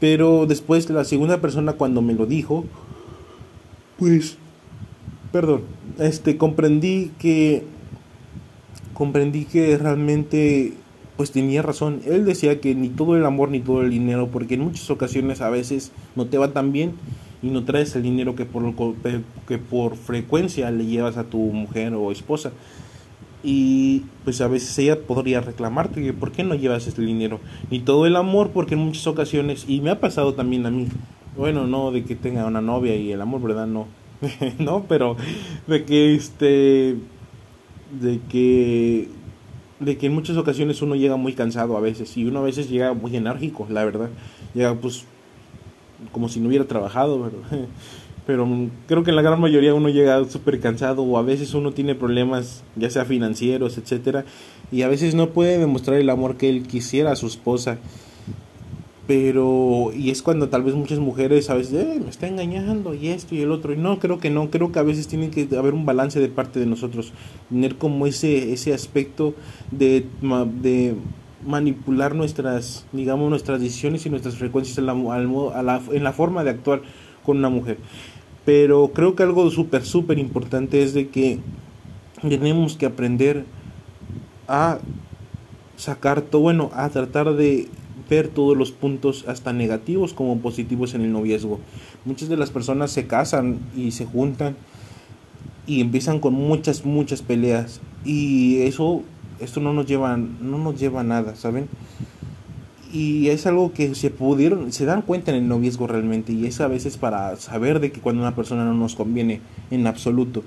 pero 0.00 0.46
después 0.46 0.88
la 0.90 1.04
segunda 1.04 1.40
persona 1.40 1.74
cuando 1.74 2.02
me 2.02 2.14
lo 2.14 2.26
dijo, 2.26 2.64
pues, 3.98 4.36
perdón, 5.32 5.62
este, 5.98 6.36
comprendí 6.36 7.12
que 7.18 7.64
comprendí 8.94 9.44
que 9.44 9.76
realmente 9.76 10.72
pues 11.16 11.30
tenía 11.30 11.62
razón. 11.62 12.00
Él 12.06 12.24
decía 12.24 12.60
que 12.60 12.74
ni 12.74 12.88
todo 12.88 13.16
el 13.16 13.24
amor 13.24 13.50
ni 13.50 13.60
todo 13.60 13.82
el 13.82 13.90
dinero, 13.90 14.28
porque 14.28 14.54
en 14.54 14.60
muchas 14.60 14.90
ocasiones 14.90 15.40
a 15.40 15.50
veces 15.50 15.92
no 16.14 16.26
te 16.26 16.38
va 16.38 16.52
tan 16.52 16.72
bien 16.72 16.92
y 17.42 17.48
no 17.48 17.64
traes 17.64 17.94
el 17.96 18.02
dinero 18.02 18.34
que 18.34 18.44
por, 18.44 18.74
que 19.46 19.58
por 19.58 19.96
frecuencia 19.96 20.70
le 20.70 20.86
llevas 20.86 21.16
a 21.16 21.24
tu 21.24 21.38
mujer 21.38 21.94
o 21.94 22.10
esposa. 22.12 22.52
Y 23.42 24.02
pues 24.24 24.40
a 24.40 24.48
veces 24.48 24.76
ella 24.78 25.00
podría 25.00 25.40
reclamarte 25.40 26.02
que 26.02 26.12
por 26.12 26.32
qué 26.32 26.42
no 26.42 26.54
llevas 26.54 26.86
ese 26.86 27.02
dinero. 27.02 27.40
Ni 27.70 27.80
todo 27.80 28.06
el 28.06 28.16
amor, 28.16 28.50
porque 28.50 28.74
en 28.74 28.80
muchas 28.80 29.06
ocasiones, 29.06 29.64
y 29.68 29.80
me 29.80 29.90
ha 29.90 30.00
pasado 30.00 30.34
también 30.34 30.66
a 30.66 30.70
mí, 30.70 30.88
bueno, 31.36 31.66
no 31.66 31.92
de 31.92 32.04
que 32.04 32.16
tenga 32.16 32.46
una 32.46 32.60
novia 32.60 32.96
y 32.96 33.12
el 33.12 33.20
amor, 33.20 33.42
¿verdad? 33.42 33.66
No, 33.66 33.86
no, 34.58 34.84
pero 34.88 35.16
de 35.66 35.84
que 35.84 36.14
este 36.14 36.96
de 38.00 38.20
que 38.28 39.08
de 39.78 39.98
que 39.98 40.06
en 40.06 40.14
muchas 40.14 40.36
ocasiones 40.36 40.80
uno 40.82 40.94
llega 40.94 41.16
muy 41.16 41.34
cansado 41.34 41.76
a 41.76 41.80
veces 41.80 42.16
y 42.16 42.24
uno 42.24 42.40
a 42.40 42.42
veces 42.42 42.70
llega 42.70 42.94
muy 42.94 43.14
enérgico, 43.14 43.66
la 43.70 43.84
verdad. 43.84 44.08
Llega 44.54 44.74
pues 44.74 45.04
como 46.12 46.28
si 46.28 46.40
no 46.40 46.48
hubiera 46.48 46.64
trabajado, 46.64 47.20
¿verdad? 47.20 47.40
pero 48.26 48.46
creo 48.88 49.04
que 49.04 49.10
en 49.10 49.16
la 49.16 49.22
gran 49.22 49.40
mayoría 49.40 49.72
uno 49.72 49.88
llega 49.88 50.22
súper 50.24 50.58
cansado 50.58 51.02
o 51.02 51.16
a 51.16 51.22
veces 51.22 51.54
uno 51.54 51.72
tiene 51.72 51.94
problemas 51.94 52.64
ya 52.74 52.90
sea 52.90 53.04
financieros, 53.04 53.78
etcétera, 53.78 54.24
y 54.72 54.82
a 54.82 54.88
veces 54.88 55.14
no 55.14 55.30
puede 55.30 55.58
demostrar 55.58 55.98
el 55.98 56.10
amor 56.10 56.36
que 56.36 56.48
él 56.48 56.66
quisiera 56.66 57.12
a 57.12 57.16
su 57.16 57.28
esposa. 57.28 57.78
Pero 59.06 59.92
y 59.94 60.10
es 60.10 60.20
cuando 60.20 60.48
tal 60.48 60.64
vez 60.64 60.74
muchas 60.74 60.98
mujeres 60.98 61.48
a 61.48 61.54
veces 61.54 61.74
eh, 61.74 62.00
me 62.02 62.10
está 62.10 62.26
engañando 62.26 62.92
y 62.92 63.10
esto 63.10 63.36
y 63.36 63.40
el 63.40 63.52
otro 63.52 63.72
y 63.72 63.76
no 63.76 64.00
creo 64.00 64.18
que 64.18 64.30
no 64.30 64.50
creo 64.50 64.72
que 64.72 64.80
a 64.80 64.82
veces 64.82 65.06
tiene 65.06 65.30
que 65.30 65.46
haber 65.56 65.74
un 65.74 65.86
balance 65.86 66.18
de 66.18 66.26
parte 66.26 66.58
de 66.58 66.66
nosotros 66.66 67.12
tener 67.48 67.76
como 67.76 68.08
ese 68.08 68.52
ese 68.52 68.74
aspecto 68.74 69.34
de, 69.70 70.06
de 70.60 70.96
manipular 71.46 72.16
nuestras 72.16 72.84
digamos 72.90 73.30
nuestras 73.30 73.60
decisiones 73.60 74.04
y 74.06 74.10
nuestras 74.10 74.34
frecuencias 74.34 74.76
en 74.78 74.86
la, 74.86 75.80
en 75.92 76.02
la 76.02 76.12
forma 76.12 76.42
de 76.42 76.50
actuar 76.50 76.82
con 77.24 77.36
una 77.36 77.48
mujer 77.48 77.78
pero 78.46 78.92
creo 78.94 79.16
que 79.16 79.24
algo 79.24 79.50
súper 79.50 79.84
súper 79.84 80.18
importante 80.18 80.82
es 80.82 80.94
de 80.94 81.08
que 81.08 81.40
tenemos 82.22 82.76
que 82.76 82.86
aprender 82.86 83.44
a 84.48 84.78
sacar 85.76 86.22
todo 86.22 86.42
bueno 86.42 86.70
a 86.72 86.88
tratar 86.88 87.34
de 87.34 87.68
ver 88.08 88.28
todos 88.28 88.56
los 88.56 88.70
puntos 88.70 89.24
hasta 89.26 89.52
negativos 89.52 90.14
como 90.14 90.38
positivos 90.38 90.94
en 90.94 91.00
el 91.00 91.12
noviazgo. 91.12 91.58
Muchas 92.04 92.28
de 92.28 92.36
las 92.36 92.50
personas 92.50 92.92
se 92.92 93.08
casan 93.08 93.58
y 93.76 93.90
se 93.90 94.06
juntan 94.06 94.56
y 95.66 95.80
empiezan 95.80 96.20
con 96.20 96.32
muchas 96.32 96.84
muchas 96.84 97.22
peleas 97.22 97.80
y 98.04 98.62
eso 98.62 99.02
esto 99.40 99.60
no 99.60 99.72
nos 99.72 99.86
lleva 99.86 100.16
no 100.16 100.58
nos 100.58 100.78
lleva 100.78 101.00
a 101.00 101.04
nada, 101.04 101.34
¿saben? 101.34 101.68
Y 102.92 103.28
es 103.28 103.46
algo 103.46 103.72
que 103.72 103.94
se 103.94 104.10
pudieron 104.10 104.72
se 104.72 104.84
dan 104.84 105.02
cuenta 105.02 105.30
en 105.30 105.38
el 105.38 105.48
noviazgo 105.48 105.86
realmente 105.86 106.32
y 106.32 106.46
es 106.46 106.60
a 106.60 106.68
veces 106.68 106.96
para 106.96 107.36
saber 107.36 107.80
de 107.80 107.90
que 107.90 108.00
cuando 108.00 108.22
una 108.22 108.34
persona 108.34 108.64
no 108.64 108.74
nos 108.74 108.94
conviene 108.94 109.40
en 109.70 109.86
absoluto. 109.86 110.42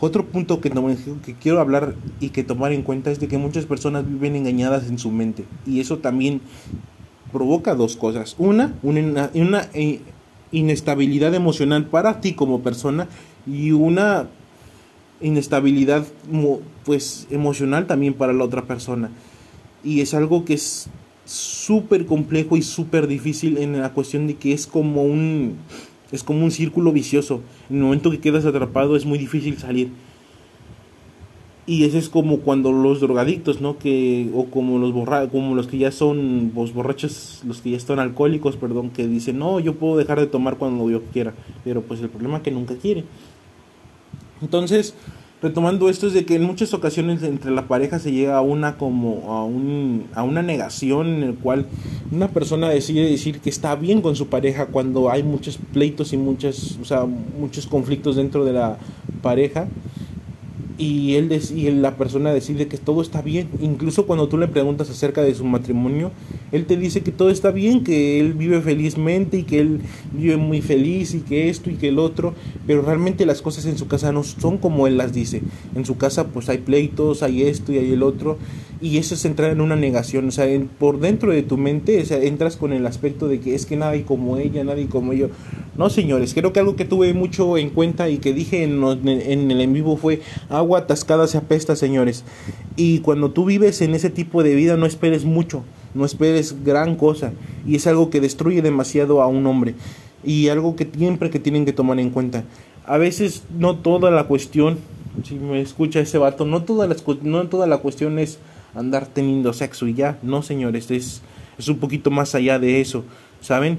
Otro 0.00 0.26
punto 0.26 0.60
que, 0.60 0.70
que 1.24 1.34
quiero 1.34 1.60
hablar 1.60 1.94
y 2.20 2.30
que 2.30 2.42
tomar 2.44 2.72
en 2.72 2.82
cuenta 2.82 3.10
es 3.10 3.20
de 3.20 3.28
que 3.28 3.38
muchas 3.38 3.64
personas 3.64 4.06
viven 4.06 4.36
engañadas 4.36 4.88
en 4.88 4.98
su 4.98 5.10
mente 5.10 5.44
y 5.66 5.80
eso 5.80 5.98
también 5.98 6.40
provoca 7.32 7.74
dos 7.74 7.96
cosas. 7.96 8.34
Una, 8.38 8.74
una, 8.82 9.30
una 9.34 9.68
eh, 9.72 10.00
inestabilidad 10.52 11.34
emocional 11.34 11.86
para 11.86 12.20
ti 12.20 12.34
como 12.34 12.60
persona 12.60 13.08
y 13.46 13.72
una 13.72 14.28
inestabilidad 15.20 16.06
pues 16.84 17.26
emocional 17.30 17.86
también 17.86 18.14
para 18.14 18.32
la 18.32 18.44
otra 18.44 18.62
persona. 18.62 19.10
Y 19.82 20.00
es 20.00 20.14
algo 20.14 20.44
que 20.44 20.54
es 20.54 20.88
súper 21.24 22.06
complejo 22.06 22.56
y 22.56 22.62
súper 22.62 23.06
difícil 23.06 23.58
en 23.58 23.80
la 23.80 23.92
cuestión 23.92 24.26
de 24.26 24.34
que 24.34 24.52
es 24.52 24.66
como 24.66 25.02
un 25.04 25.56
es 26.12 26.22
como 26.22 26.44
un 26.44 26.50
círculo 26.50 26.92
vicioso. 26.92 27.40
En 27.68 27.76
el 27.76 27.82
momento 27.82 28.10
que 28.10 28.20
quedas 28.20 28.44
atrapado 28.44 28.94
es 28.94 29.04
muy 29.04 29.18
difícil 29.18 29.58
salir. 29.58 29.88
Y 31.66 31.84
eso 31.84 31.96
es 31.96 32.10
como 32.10 32.40
cuando 32.40 32.72
los 32.72 33.00
drogadictos, 33.00 33.60
¿no? 33.60 33.78
Que, 33.78 34.30
o 34.34 34.44
como 34.44 34.78
los, 34.78 34.92
borra 34.92 35.28
como 35.30 35.54
los 35.54 35.66
que 35.66 35.78
ya 35.78 35.90
son 35.90 36.52
los 36.54 36.74
borrachos, 36.74 37.40
los 37.46 37.62
que 37.62 37.70
ya 37.70 37.78
están 37.78 37.98
alcohólicos, 37.98 38.56
perdón, 38.56 38.90
que 38.90 39.08
dicen, 39.08 39.38
no, 39.38 39.60
yo 39.60 39.74
puedo 39.74 39.96
dejar 39.96 40.20
de 40.20 40.26
tomar 40.26 40.58
cuando 40.58 40.90
yo 40.90 41.02
quiera, 41.04 41.32
pero 41.64 41.80
pues 41.80 42.00
el 42.00 42.10
problema 42.10 42.36
es 42.36 42.42
que 42.42 42.50
nunca 42.50 42.76
quiere. 42.76 43.04
Entonces, 44.42 44.94
retomando 45.44 45.90
esto 45.90 46.06
es 46.06 46.14
de 46.14 46.24
que 46.24 46.36
en 46.36 46.42
muchas 46.42 46.72
ocasiones 46.72 47.22
entre 47.22 47.50
la 47.50 47.68
pareja 47.68 47.98
se 47.98 48.10
llega 48.12 48.38
a 48.38 48.40
una 48.40 48.78
como 48.78 49.30
a 49.30 49.44
un 49.44 50.06
a 50.14 50.22
una 50.22 50.40
negación 50.40 51.06
en 51.08 51.22
el 51.22 51.34
cual 51.34 51.66
una 52.10 52.28
persona 52.28 52.70
decide 52.70 53.10
decir 53.10 53.40
que 53.40 53.50
está 53.50 53.74
bien 53.76 54.00
con 54.00 54.16
su 54.16 54.28
pareja 54.28 54.64
cuando 54.64 55.10
hay 55.10 55.22
muchos 55.22 55.58
pleitos 55.74 56.14
y 56.14 56.16
muchas 56.16 56.78
o 56.80 56.86
sea, 56.86 57.04
muchos 57.04 57.66
conflictos 57.66 58.16
dentro 58.16 58.46
de 58.46 58.54
la 58.54 58.78
pareja 59.20 59.68
y 60.76 61.14
él 61.14 61.30
y 61.54 61.70
la 61.70 61.96
persona 61.96 62.32
decide 62.32 62.66
que 62.66 62.78
todo 62.78 63.02
está 63.02 63.22
bien. 63.22 63.48
Incluso 63.60 64.06
cuando 64.06 64.28
tú 64.28 64.38
le 64.38 64.48
preguntas 64.48 64.90
acerca 64.90 65.22
de 65.22 65.34
su 65.34 65.44
matrimonio, 65.44 66.10
él 66.52 66.66
te 66.66 66.76
dice 66.76 67.02
que 67.02 67.12
todo 67.12 67.30
está 67.30 67.50
bien, 67.50 67.84
que 67.84 68.20
él 68.20 68.34
vive 68.34 68.60
felizmente 68.60 69.38
y 69.38 69.42
que 69.44 69.60
él 69.60 69.80
vive 70.12 70.36
muy 70.36 70.60
feliz 70.60 71.14
y 71.14 71.20
que 71.20 71.48
esto 71.48 71.70
y 71.70 71.74
que 71.74 71.88
el 71.88 71.98
otro, 71.98 72.34
pero 72.66 72.82
realmente 72.82 73.26
las 73.26 73.42
cosas 73.42 73.66
en 73.66 73.78
su 73.78 73.86
casa 73.86 74.12
no 74.12 74.22
son 74.24 74.58
como 74.58 74.86
él 74.86 74.96
las 74.96 75.12
dice. 75.12 75.42
En 75.74 75.84
su 75.84 75.96
casa 75.96 76.28
pues 76.28 76.48
hay 76.48 76.58
pleitos, 76.58 77.22
hay 77.22 77.42
esto 77.42 77.72
y 77.72 77.78
hay 77.78 77.92
el 77.92 78.02
otro 78.02 78.38
y 78.80 78.98
eso 78.98 79.14
es 79.14 79.24
entrar 79.24 79.50
en 79.50 79.62
una 79.62 79.76
negación, 79.76 80.28
o 80.28 80.30
sea, 80.30 80.46
por 80.78 81.00
dentro 81.00 81.32
de 81.32 81.42
tu 81.42 81.56
mente, 81.56 82.02
o 82.02 82.04
sea, 82.04 82.22
entras 82.22 82.56
con 82.56 82.72
el 82.72 82.86
aspecto 82.86 83.28
de 83.28 83.40
que 83.40 83.54
es 83.54 83.64
que 83.64 83.76
nadie 83.76 84.02
como 84.02 84.36
ella, 84.36 84.62
nadie 84.62 84.88
como 84.88 85.14
yo. 85.14 85.28
No, 85.78 85.88
señores, 85.88 86.34
creo 86.34 86.52
que 86.52 86.60
algo 86.60 86.76
que 86.76 86.84
tuve 86.84 87.14
mucho 87.14 87.56
en 87.56 87.70
cuenta 87.70 88.10
y 88.10 88.18
que 88.18 88.34
dije 88.34 88.62
en, 88.62 88.82
en 88.84 89.50
el 89.50 89.60
en 89.60 89.72
vivo 89.72 89.96
fue 89.96 90.20
agua 90.64 90.80
atascada 90.80 91.26
se 91.26 91.38
apesta, 91.38 91.76
señores. 91.76 92.24
Y 92.76 92.98
cuando 93.00 93.30
tú 93.30 93.44
vives 93.44 93.82
en 93.82 93.94
ese 93.94 94.10
tipo 94.10 94.42
de 94.42 94.54
vida 94.54 94.76
no 94.76 94.86
esperes 94.86 95.24
mucho, 95.24 95.62
no 95.94 96.04
esperes 96.04 96.64
gran 96.64 96.96
cosa 96.96 97.32
y 97.66 97.76
es 97.76 97.86
algo 97.86 98.10
que 98.10 98.20
destruye 98.20 98.62
demasiado 98.62 99.22
a 99.22 99.26
un 99.26 99.46
hombre 99.46 99.74
y 100.24 100.48
algo 100.48 100.74
que 100.74 100.88
siempre 100.96 101.30
que 101.30 101.38
tienen 101.38 101.64
que 101.64 101.72
tomar 101.72 102.00
en 102.00 102.10
cuenta. 102.10 102.44
A 102.86 102.98
veces 102.98 103.44
no 103.56 103.76
toda 103.76 104.10
la 104.10 104.24
cuestión, 104.24 104.78
si 105.22 105.34
me 105.36 105.60
escucha 105.60 106.00
ese 106.00 106.18
vato, 106.18 106.44
no 106.44 106.62
toda 106.64 106.86
la, 106.86 106.96
no 107.22 107.46
toda 107.48 107.66
la 107.66 107.78
cuestión 107.78 108.18
es 108.18 108.38
andar 108.74 109.06
teniendo 109.06 109.52
sexo 109.52 109.86
y 109.86 109.94
ya. 109.94 110.18
No, 110.22 110.42
señores, 110.42 110.90
es, 110.90 111.22
es 111.58 111.68
un 111.68 111.78
poquito 111.78 112.10
más 112.10 112.34
allá 112.34 112.58
de 112.58 112.80
eso, 112.80 113.04
¿saben? 113.40 113.78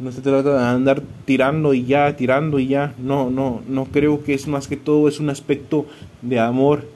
No 0.00 0.12
se 0.12 0.22
trata 0.22 0.56
de 0.56 0.64
andar 0.64 1.02
tirando 1.26 1.74
y 1.74 1.84
ya, 1.84 2.16
tirando 2.16 2.58
y 2.58 2.68
ya. 2.68 2.94
No, 2.98 3.30
no, 3.30 3.60
no 3.68 3.84
creo 3.84 4.24
que 4.24 4.34
es 4.34 4.46
más 4.46 4.66
que 4.66 4.76
todo, 4.76 5.08
es 5.08 5.20
un 5.20 5.28
aspecto 5.28 5.86
de 6.22 6.38
amor. 6.38 6.88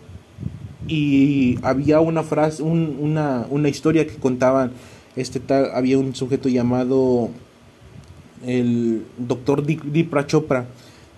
Y 0.89 1.59
había 1.63 2.01
una 2.01 2.23
frase, 2.23 2.63
una, 2.63 3.47
una 3.51 3.69
historia 3.69 4.07
que 4.07 4.15
contaban, 4.15 4.73
este 5.17 5.39
tal, 5.41 5.71
había 5.75 5.99
un 5.99 6.15
sujeto 6.15 6.49
llamado 6.49 7.29
el 8.47 9.05
doctor 9.19 9.65
Dipra 9.65 10.27
Chopra. 10.27 10.67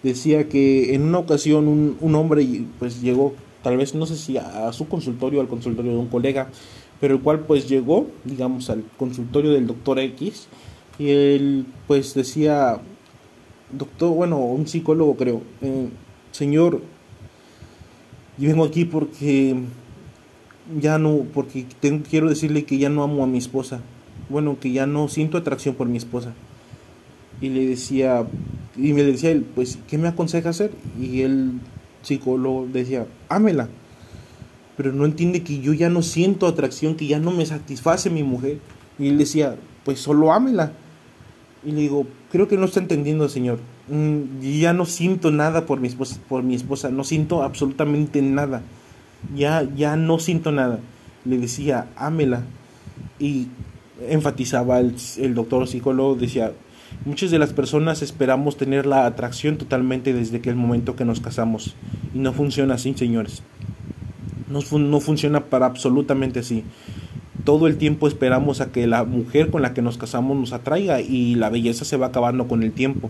Decía 0.02 0.48
que 0.48 0.94
en 0.94 1.02
una 1.02 1.18
ocasión 1.18 1.68
un, 1.68 1.96
un 2.00 2.14
hombre 2.14 2.46
pues 2.78 3.00
llegó 3.00 3.34
tal 3.66 3.76
vez 3.76 3.96
no 3.96 4.06
sé 4.06 4.16
si 4.16 4.38
a, 4.38 4.72
su 4.72 4.86
consultorio 4.86 5.40
o 5.40 5.42
al 5.42 5.48
consultorio 5.48 5.90
de 5.90 5.98
un 5.98 6.06
colega, 6.06 6.48
pero 7.00 7.14
el 7.14 7.20
cual 7.20 7.40
pues 7.40 7.68
llegó, 7.68 8.06
digamos, 8.22 8.70
al 8.70 8.84
consultorio 8.96 9.50
del 9.50 9.66
doctor 9.66 9.98
X 9.98 10.46
y 10.98 11.10
él 11.10 11.66
pues 11.86 12.14
decía, 12.14 12.80
doctor, 13.70 14.14
bueno, 14.14 14.38
un 14.38 14.66
psicólogo 14.66 15.16
creo, 15.16 15.42
eh, 15.60 15.88
señor, 16.32 16.80
y 18.38 18.46
vengo 18.46 18.64
aquí 18.64 18.84
porque 18.84 19.56
ya 20.80 20.98
no, 20.98 21.24
porque 21.32 21.66
tengo, 21.80 22.04
quiero 22.08 22.28
decirle 22.28 22.64
que 22.64 22.78
ya 22.78 22.88
no 22.88 23.02
amo 23.02 23.24
a 23.24 23.26
mi 23.26 23.38
esposa. 23.38 23.80
Bueno, 24.28 24.58
que 24.58 24.72
ya 24.72 24.86
no 24.86 25.08
siento 25.08 25.38
atracción 25.38 25.74
por 25.74 25.88
mi 25.88 25.96
esposa. 25.96 26.34
Y 27.40 27.48
le 27.50 27.66
decía, 27.66 28.26
y 28.76 28.92
me 28.92 29.04
decía 29.04 29.30
él, 29.30 29.46
pues, 29.54 29.78
¿qué 29.88 29.98
me 29.98 30.08
aconseja 30.08 30.50
hacer? 30.50 30.72
Y 31.00 31.22
el 31.22 31.52
psicólogo 32.02 32.66
decía, 32.70 33.06
ámela. 33.28 33.68
Pero 34.76 34.92
no 34.92 35.06
entiende 35.06 35.42
que 35.42 35.60
yo 35.60 35.72
ya 35.72 35.88
no 35.88 36.02
siento 36.02 36.46
atracción, 36.46 36.96
que 36.96 37.06
ya 37.06 37.18
no 37.18 37.30
me 37.30 37.46
satisface 37.46 38.10
mi 38.10 38.22
mujer. 38.22 38.58
Y 38.98 39.08
él 39.08 39.18
decía, 39.18 39.56
pues 39.84 40.00
solo 40.00 40.32
ámela. 40.32 40.72
Y 41.66 41.72
le 41.72 41.80
digo, 41.80 42.06
creo 42.30 42.46
que 42.46 42.56
no 42.56 42.66
está 42.66 42.78
entendiendo, 42.78 43.28
señor. 43.28 43.58
Mm, 43.88 44.40
ya 44.40 44.72
no 44.72 44.86
siento 44.86 45.32
nada 45.32 45.66
por 45.66 45.80
mi 45.80 45.88
esposa, 45.88 46.20
por 46.28 46.44
mi 46.44 46.54
esposa, 46.54 46.90
no 46.90 47.02
siento 47.02 47.42
absolutamente 47.42 48.22
nada. 48.22 48.62
Ya, 49.34 49.68
ya 49.74 49.96
no 49.96 50.20
siento 50.20 50.52
nada. 50.52 50.78
Le 51.24 51.38
decía, 51.38 51.88
ámela. 51.96 52.44
Y 53.18 53.48
enfatizaba 54.08 54.78
el, 54.78 54.94
el 55.16 55.34
doctor 55.34 55.66
psicólogo, 55.66 56.14
decía, 56.14 56.52
muchas 57.04 57.32
de 57.32 57.40
las 57.40 57.52
personas 57.52 58.00
esperamos 58.00 58.56
tener 58.56 58.86
la 58.86 59.04
atracción 59.04 59.58
totalmente 59.58 60.12
desde 60.12 60.40
que 60.40 60.50
el 60.50 60.56
momento 60.56 60.94
que 60.94 61.04
nos 61.04 61.18
casamos. 61.18 61.74
Y 62.14 62.20
no 62.20 62.32
funciona 62.32 62.74
así, 62.74 62.94
señores. 62.94 63.42
No, 64.48 64.60
no 64.78 65.00
funciona 65.00 65.46
para 65.46 65.66
absolutamente 65.66 66.38
así 66.38 66.62
todo 67.46 67.68
el 67.68 67.78
tiempo 67.78 68.08
esperamos 68.08 68.60
a 68.60 68.72
que 68.72 68.88
la 68.88 69.04
mujer 69.04 69.50
con 69.50 69.62
la 69.62 69.72
que 69.72 69.80
nos 69.80 69.96
casamos 69.96 70.36
nos 70.36 70.52
atraiga 70.52 71.00
y 71.00 71.36
la 71.36 71.48
belleza 71.48 71.84
se 71.84 71.96
va 71.96 72.08
acabando 72.08 72.48
con 72.48 72.64
el 72.64 72.72
tiempo. 72.72 73.08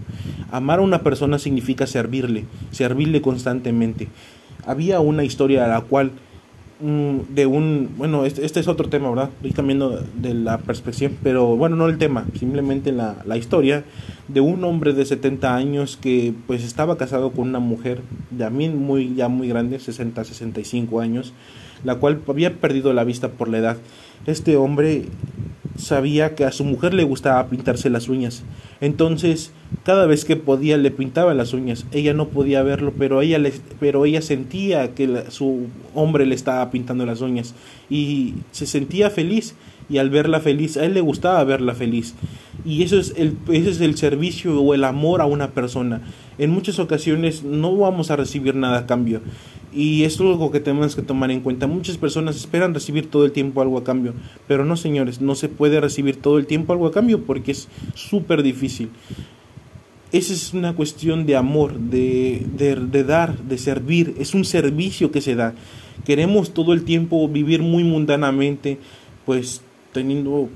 Amar 0.53 0.79
a 0.79 0.83
una 0.83 1.01
persona 1.01 1.39
significa 1.39 1.87
servirle, 1.87 2.45
servirle 2.71 3.23
constantemente. 3.23 4.09
Había 4.67 5.01
una 5.01 5.25
historia 5.25 5.65
a 5.65 5.69
la 5.69 5.81
cual 5.81 6.13
mm, 6.81 7.35
de 7.35 7.47
un, 7.47 7.89
bueno, 7.97 8.27
este, 8.27 8.45
este, 8.45 8.61
es 8.61 8.69
otro 8.69 8.91
tema, 8.91 9.09
¿verdad? 9.09 9.31
Estoy 9.37 9.53
cambiando 9.53 10.05
de 10.15 10.35
la 10.35 10.59
perspectiva, 10.59 11.13
pero 11.23 11.57
bueno, 11.57 11.75
no 11.77 11.89
el 11.89 11.97
tema, 11.97 12.27
simplemente 12.39 12.93
la, 12.93 13.17
la 13.25 13.39
historia 13.39 13.85
de 14.29 14.43
un 14.43 14.63
hombre 14.65 14.93
de 14.93 15.07
70 15.07 15.57
años 15.57 15.97
que 15.97 16.35
pues 16.47 16.63
estaba 16.63 16.99
casado 16.99 17.31
con 17.31 17.49
una 17.49 17.61
mujer 17.61 18.03
ya 18.37 18.51
muy, 18.51 19.15
ya 19.15 19.29
muy 19.29 19.49
grande, 19.49 19.79
60, 19.79 20.25
65 20.25 21.01
años, 21.01 21.33
la 21.85 21.95
cual 21.95 22.21
había 22.29 22.53
perdido 22.53 22.93
la 22.93 23.05
vista 23.05 23.31
por 23.31 23.49
la 23.49 23.59
edad 23.59 23.79
este 24.27 24.57
hombre 24.57 25.07
sabía 25.79 26.35
que 26.35 26.45
a 26.45 26.53
su 26.53 26.65
mujer 26.65 26.95
le 26.95 27.05
gustaba 27.05 27.49
pintarse 27.49 27.91
las 27.91 28.09
uñas. 28.09 28.43
Entonces, 28.81 29.53
cada 29.85 30.07
vez 30.07 30.25
que 30.25 30.37
podía 30.37 30.77
le 30.77 30.91
pintaba 30.91 31.35
las 31.35 31.53
uñas. 31.53 31.87
Ella 31.93 32.15
no 32.15 32.29
podía 32.29 32.63
verlo, 32.63 32.93
pero 32.99 33.23
ella 33.23 33.39
pero 33.81 34.05
ella 34.05 34.23
sentía 34.23 34.95
que 34.95 35.25
su 35.31 35.67
hombre 35.95 36.27
le 36.27 36.35
estaba 36.35 36.71
pintando 36.71 37.07
las 37.07 37.21
uñas 37.21 37.55
y 37.89 38.35
se 38.53 38.67
sentía 38.67 39.11
feliz 39.11 39.55
y 39.89 39.99
al 39.99 40.11
verla 40.11 40.41
feliz, 40.41 40.77
a 40.77 40.85
él 40.85 40.95
le 40.95 41.01
gustaba 41.01 41.43
verla 41.45 41.75
feliz. 41.75 42.15
Y 42.65 42.83
eso 42.83 42.99
es 42.99 43.15
el 43.17 43.37
ese 43.49 43.71
es 43.71 43.81
el 43.81 43.97
servicio 43.97 44.61
o 44.61 44.75
el 44.75 44.85
amor 44.85 45.21
a 45.21 45.27
una 45.27 45.53
persona. 45.53 46.03
En 46.39 46.51
muchas 46.51 46.79
ocasiones 46.79 47.45
no 47.45 47.77
vamos 47.77 48.11
a 48.11 48.17
recibir 48.17 48.55
nada 48.57 48.79
a 48.79 48.87
cambio. 48.87 49.21
Y 49.77 50.05
esto 50.05 50.25
es 50.25 50.31
algo 50.31 50.51
que 50.51 50.61
tenemos 50.61 50.97
que 50.97 51.03
tomar 51.03 51.31
en 51.31 51.43
cuenta. 51.43 51.67
Muchas 51.67 51.99
personas 51.99 52.35
esperan 52.35 52.73
recibir 52.73 53.11
todo 53.11 53.27
el 53.27 53.33
tiempo 53.33 53.61
algo 53.61 53.77
a 53.77 53.85
cambio, 53.85 54.15
pero 54.49 54.65
no, 54.65 54.75
señores, 54.75 55.21
no 55.21 55.35
se 55.35 55.51
puede 55.51 55.83
recibir 55.83 56.17
todo 56.17 56.39
el 56.39 56.47
tiempo 56.47 56.73
algo 56.73 56.87
a 56.87 56.93
cambio 56.93 57.25
porque 57.25 57.53
es 57.53 57.69
súper 57.95 58.43
difícil. 58.43 58.89
Esa 60.13 60.33
es 60.33 60.55
una 60.55 60.75
cuestión 60.75 61.27
de 61.27 61.37
amor, 61.37 61.79
de, 61.79 62.47
de, 62.57 63.05
dar, 63.05 63.37
de 63.39 63.59
servir. 63.59 64.15
Es 64.19 64.33
un 64.33 64.47
servicio 64.47 65.11
que 65.11 65.21
se 65.21 65.35
da. 65.35 65.53
Queremos 66.07 66.55
todo 66.55 66.73
el 66.73 66.85
tiempo 66.85 67.29
vivir 67.29 67.61
muy 67.61 67.85
mundanamente, 67.85 68.79
pues 69.27 69.61
teniendo 69.93 70.49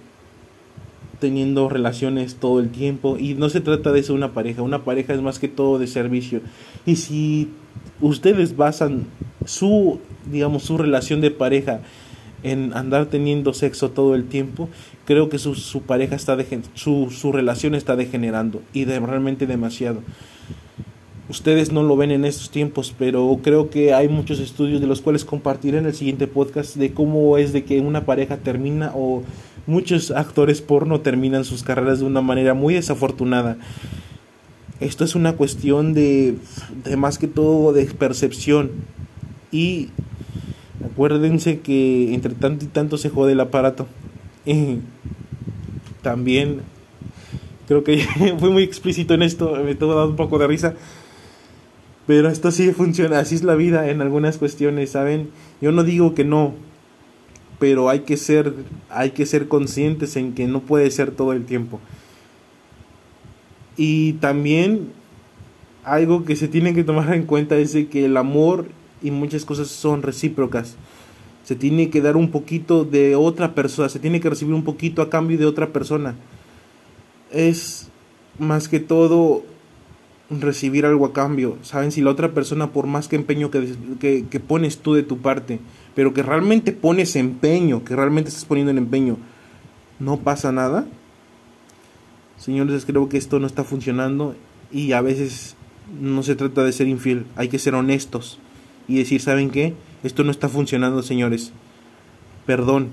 teniendo 1.19 1.69
relaciones 1.69 2.37
todo 2.37 2.61
el 2.61 2.71
tiempo 2.71 3.19
y 3.19 3.35
no 3.35 3.51
se 3.51 3.61
trata 3.61 3.93
de 3.93 4.01
eso 4.01 4.15
una 4.15 4.33
pareja, 4.33 4.63
una 4.63 4.85
pareja 4.85 5.13
es 5.13 5.21
más 5.21 5.39
que 5.39 5.49
todo 5.49 5.79
de 5.79 5.87
servicio. 5.87 6.41
Y 6.87 6.97
si 6.97 7.51
ustedes 8.01 8.57
basan 8.57 9.07
su, 9.45 10.01
digamos, 10.31 10.65
su 10.65 10.79
relación 10.79 11.21
de 11.21 11.31
pareja 11.31 11.81
en 12.43 12.73
andar 12.75 13.07
teniendo 13.07 13.53
sexo 13.53 13.91
todo 13.91 14.15
el 14.15 14.25
tiempo, 14.25 14.69
creo 15.05 15.29
que 15.29 15.39
su, 15.39 15.55
su 15.55 15.83
pareja 15.83 16.17
está 16.17 16.37
su, 16.75 17.11
su 17.11 17.33
relación 17.33 17.75
está 17.75 17.97
degenerando 17.97 18.63
y 18.73 18.85
realmente 18.85 19.47
demasiado. 19.47 20.03
Ustedes 21.29 21.71
no 21.71 21.85
lo 21.85 21.97
ven 21.97 22.11
en 22.11 22.25
estos 22.25 22.51
tiempos, 22.51 22.93
pero 22.99 23.39
creo 23.43 23.71
que 23.71 23.95
hay 23.95 24.09
muchos 24.09 24.41
estudios 24.41 24.81
de 24.81 24.89
los 24.89 25.01
cuales 25.01 25.25
compartiré 25.25 25.79
en 25.79 25.87
el 25.87 25.95
siguiente 25.95 26.27
podcast 26.27 26.75
de 26.75 26.93
cómo 26.93 27.39
es 27.39 27.53
de 27.53 27.63
que 27.63 27.81
una 27.81 28.05
pareja 28.05 28.39
termina 28.39 28.91
o 28.97 29.23
muchos 29.67 30.11
actores 30.11 30.61
porno 30.61 31.03
terminan 31.03 31.45
sus 31.45 31.63
carreras 31.63 32.01
de 32.01 32.07
una 32.07 32.21
manera 32.21 32.55
muy 32.55 32.75
desafortunada. 32.75 33.59
Esto 34.81 35.05
es 35.05 35.15
una 35.15 35.35
cuestión 35.35 35.95
de, 35.95 36.37
de 36.85 36.97
más 36.97 37.19
que 37.19 37.29
todo 37.29 37.73
de 37.73 37.85
percepción. 37.87 38.71
Y 39.53 39.91
acuérdense 40.85 41.61
que 41.61 42.15
entre 42.15 42.35
tanto 42.35 42.65
y 42.65 42.69
tanto 42.69 42.99
se 42.99 43.11
jode 43.11 43.33
el 43.33 43.41
aparato. 43.41 43.87
también 46.03 46.63
creo 47.71 47.85
que 47.85 47.99
fui 48.39 48.51
muy 48.51 48.63
explícito 48.63 49.15
en 49.15 49.23
esto, 49.23 49.55
me 49.65 49.75
tengo 49.75 49.95
dado 49.95 50.09
un 50.09 50.17
poco 50.17 50.39
de 50.39 50.47
risa. 50.47 50.75
Pero 52.07 52.29
esto 52.29 52.51
sí 52.51 52.73
funciona, 52.73 53.21
así 53.21 53.37
es 53.37 53.45
la 53.45 53.55
vida 53.55 53.89
en 53.89 54.01
algunas 54.01 54.39
cuestiones, 54.39 54.91
¿saben? 54.91 55.31
Yo 55.61 55.71
no 55.71 55.85
digo 55.85 56.15
que 56.15 56.25
no, 56.25 56.55
pero 57.61 57.89
hay 57.89 58.01
que 58.01 58.17
ser 58.17 58.53
hay 58.89 59.13
que 59.13 59.27
ser 59.27 59.47
conscientes 59.47 60.17
en 60.17 60.35
que 60.35 60.49
no 60.49 60.63
puede 60.63 60.91
ser 60.91 61.13
todo 61.13 61.33
el 61.33 61.45
tiempo. 61.45 61.79
Y 63.83 64.13
también 64.21 64.93
algo 65.85 66.27
que 66.27 66.37
se 66.37 66.49
tiene 66.49 66.75
que 66.75 66.85
tomar 66.85 67.15
en 67.15 67.25
cuenta 67.25 67.57
es 67.57 67.73
que 67.91 68.05
el 68.05 68.19
amor 68.19 68.67
y 69.01 69.11
muchas 69.11 69.47
cosas 69.47 69.69
son 69.69 70.03
recíprocas. 70.03 70.77
Se 71.45 71.57
tiene 71.57 71.89
que 71.89 72.03
dar 72.03 72.19
un 72.19 72.31
poquito 72.31 72.85
de 72.85 73.17
otra 73.17 73.55
persona, 73.55 73.89
se 73.89 73.99
tiene 73.99 74.21
que 74.21 74.29
recibir 74.29 74.53
un 74.53 74.65
poquito 74.65 75.01
a 75.01 75.09
cambio 75.09 75.39
de 75.39 75.47
otra 75.47 75.69
persona. 75.69 76.15
Es 77.33 77.89
más 78.39 78.69
que 78.69 78.81
todo 78.81 79.45
recibir 80.29 80.85
algo 80.85 81.07
a 81.07 81.15
cambio. 81.15 81.57
Saben, 81.63 81.91
si 81.91 82.03
la 82.03 82.11
otra 82.11 82.33
persona, 82.33 82.73
por 82.75 82.87
más 82.87 83.09
que 83.09 83.17
empeño 83.17 83.51
que, 83.51 83.77
que, 83.99 84.27
que 84.29 84.41
pones 84.41 84.77
tú 84.77 84.93
de 84.93 85.05
tu 85.05 85.23
parte, 85.23 85.59
pero 85.95 86.13
que 86.13 86.23
realmente 86.23 86.73
pones 86.73 87.17
empeño, 87.17 87.83
que 87.83 87.97
realmente 87.97 88.29
estás 88.29 88.45
poniendo 88.45 88.73
en 88.73 88.77
empeño, 88.77 89.17
no 89.99 90.19
pasa 90.19 90.53
nada, 90.53 90.87
Señores, 92.41 92.87
creo 92.87 93.11
que 93.11 93.19
esto 93.19 93.39
no 93.39 93.47
está 93.47 93.65
funcionando 93.65 94.35
y 94.73 94.93
a 94.93 95.03
veces 95.03 95.57
no 96.01 96.23
se 96.23 96.37
trata 96.37 96.65
de 96.65 96.73
ser 96.73 96.89
infiel, 96.89 97.27
hay 97.37 97.49
que 97.49 97.59
ser 97.59 97.75
honestos 97.75 98.39
y 98.89 98.97
decir, 98.97 99.21
¿saben 99.21 99.51
qué? 99.51 99.75
Esto 100.03 100.25
no 100.25 100.31
está 100.31 100.49
funcionando, 100.49 101.03
señores. 101.03 101.53
Perdón, 102.47 102.89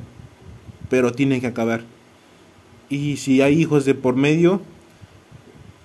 pero 0.90 1.14
tiene 1.14 1.40
que 1.40 1.48
acabar. 1.48 1.84
Y 2.90 3.18
si 3.18 3.42
hay 3.42 3.62
hijos 3.62 3.86
de 3.86 3.96
por 3.96 4.18
medio, 4.18 4.62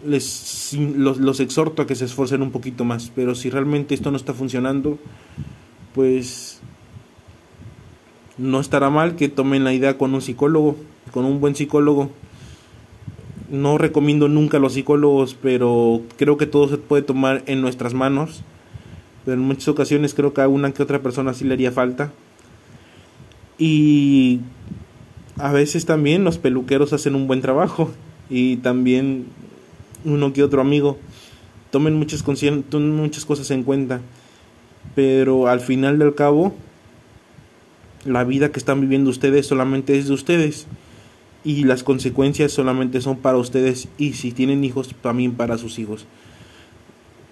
les 0.05 0.77
los, 0.77 1.19
los 1.19 1.39
exhorto 1.39 1.83
a 1.83 1.87
que 1.87 1.95
se 1.95 2.07
esfuercen 2.07 2.43
un 2.43 2.51
poquito 2.51 2.85
más, 2.85 3.13
pero 3.15 3.37
si 3.37 3.49
realmente 3.49 3.95
esto 3.95 4.11
no 4.11 4.17
está 4.17 4.35
funcionando, 4.35 4.99
pues 5.95 6.61
no 8.39 8.59
estará 8.59 8.91
mal 8.91 9.15
que 9.15 9.29
tomen 9.29 9.63
la 9.63 9.73
idea 9.73 9.99
con 9.99 10.15
un 10.15 10.21
psicólogo, 10.21 10.75
con 11.13 11.25
un 11.25 11.41
buen 11.41 11.55
psicólogo 11.55 12.11
no 13.53 13.77
recomiendo 13.77 14.29
nunca 14.29 14.57
a 14.57 14.61
los 14.61 14.73
psicólogos, 14.73 15.37
pero 15.41 16.01
creo 16.17 16.39
que 16.39 16.47
todo 16.47 16.69
se 16.69 16.79
puede 16.79 17.03
tomar 17.03 17.43
en 17.47 17.61
nuestras 17.61 17.93
manos. 17.93 18.43
Pero 19.27 19.35
en 19.35 19.43
muchas 19.43 19.69
ocasiones 19.69 20.15
creo 20.15 20.33
que 20.33 20.41
a 20.41 20.49
una 20.49 20.73
que 20.73 20.83
otra 20.83 21.03
persona 21.03 21.35
sí 21.35 21.45
le 21.45 21.53
haría 21.53 21.71
falta. 21.71 22.13
Y 23.59 24.41
a 25.37 25.53
veces 25.53 25.85
también 25.85 26.25
los 26.25 26.39
peluqueros 26.39 26.95
hacen 26.95 27.15
un 27.15 27.27
buen 27.27 27.43
trabajo. 27.43 27.91
Y 28.31 28.57
también 28.57 29.27
uno 30.07 30.33
que 30.33 30.43
otro 30.43 30.63
amigo. 30.63 30.97
Tomen 31.71 31.95
muchas, 31.95 32.25
muchas 32.73 33.25
cosas 33.27 33.51
en 33.51 33.65
cuenta. 33.65 34.01
Pero 34.95 35.47
al 35.49 35.61
final 35.61 35.99
del 35.99 36.15
cabo, 36.15 36.55
la 38.07 38.25
vida 38.25 38.51
que 38.51 38.59
están 38.59 38.81
viviendo 38.81 39.11
ustedes 39.11 39.47
solamente 39.47 39.99
es 39.99 40.09
de 40.09 40.15
ustedes 40.15 40.67
y 41.45 41.65
las 41.65 41.83
consecuencias 41.83 42.53
solamente 42.53 43.01
son 43.01 43.19
para 43.19 43.39
ustedes 43.39 43.89
y 43.99 44.13
si 44.13 44.33
tienen 44.33 44.65
hijos 44.65 44.95
también 45.01 45.33
para 45.33 45.59
sus 45.59 45.79
hijos. 45.79 46.07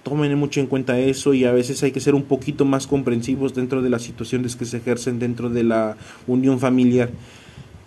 Tomen 0.02 0.36
mucho 0.38 0.60
en 0.60 0.66
cuenta 0.66 0.98
eso 0.98 1.34
y 1.34 1.44
a 1.44 1.52
veces 1.52 1.82
hay 1.82 1.92
que 1.92 2.00
ser 2.00 2.14
un 2.14 2.24
poquito 2.24 2.64
más 2.64 2.86
comprensivos 2.86 3.54
dentro 3.54 3.82
de 3.82 3.90
las 3.90 4.02
situaciones 4.02 4.56
que 4.56 4.64
se 4.64 4.78
ejercen 4.78 5.18
dentro 5.18 5.50
de 5.50 5.62
la 5.62 5.96
unión 6.26 6.58
familiar. 6.58 7.10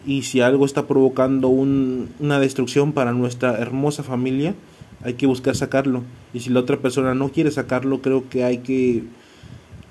Y 0.05 0.23
si 0.23 0.41
algo 0.41 0.65
está 0.65 0.85
provocando 0.85 1.47
una 1.49 2.39
destrucción 2.39 2.91
para 2.91 3.13
nuestra 3.13 3.57
hermosa 3.57 4.03
familia, 4.03 4.53
hay 5.01 5.15
que 5.15 5.25
buscar 5.25 5.55
sacarlo. 5.55 6.03
Y 6.33 6.41
si 6.41 6.49
la 6.49 6.59
otra 6.59 6.77
persona 6.77 7.15
no 7.15 7.29
quiere 7.29 7.51
sacarlo, 7.51 8.01
creo 8.01 8.29
que 8.29 8.43
hay 8.43 8.59
que 8.59 9.03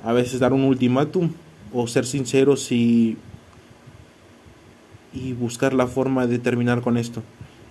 a 0.04 0.12
veces 0.12 0.40
dar 0.40 0.52
un 0.52 0.62
ultimátum 0.64 1.30
o 1.72 1.86
ser 1.86 2.06
sinceros 2.06 2.70
y, 2.72 3.16
y 5.14 5.32
buscar 5.32 5.74
la 5.74 5.86
forma 5.86 6.26
de 6.26 6.38
terminar 6.38 6.80
con 6.80 6.96
esto. 6.96 7.22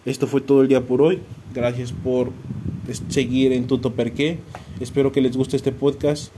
Esto 0.05 0.27
fue 0.27 0.41
todo 0.41 0.61
el 0.61 0.67
día 0.67 0.81
por 0.85 1.01
hoy. 1.01 1.19
Gracias 1.53 1.91
por 1.91 2.31
seguir 3.09 3.51
en 3.53 3.67
Tuto 3.67 3.93
Perqué. 3.93 4.39
Espero 4.79 5.11
que 5.11 5.21
les 5.21 5.37
guste 5.37 5.55
este 5.55 5.71
podcast. 5.71 6.33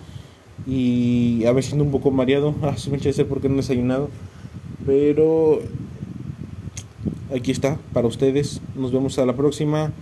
Y 0.67 1.45
a 1.45 1.51
veces 1.51 1.69
siendo 1.69 1.85
un 1.85 1.91
poco 1.91 2.11
mareado. 2.11 2.55
Ah, 2.61 2.77
se 2.77 2.89
me 2.89 2.97
echa 2.97 3.11
porque 3.25 3.47
no 3.47 3.55
he 3.55 3.57
desayunado. 3.57 4.09
Pero 4.85 5.61
aquí 7.33 7.51
está 7.51 7.79
para 7.93 8.07
ustedes. 8.07 8.61
Nos 8.75 8.91
vemos 8.91 9.17
a 9.17 9.25
la 9.25 9.35
próxima. 9.35 9.93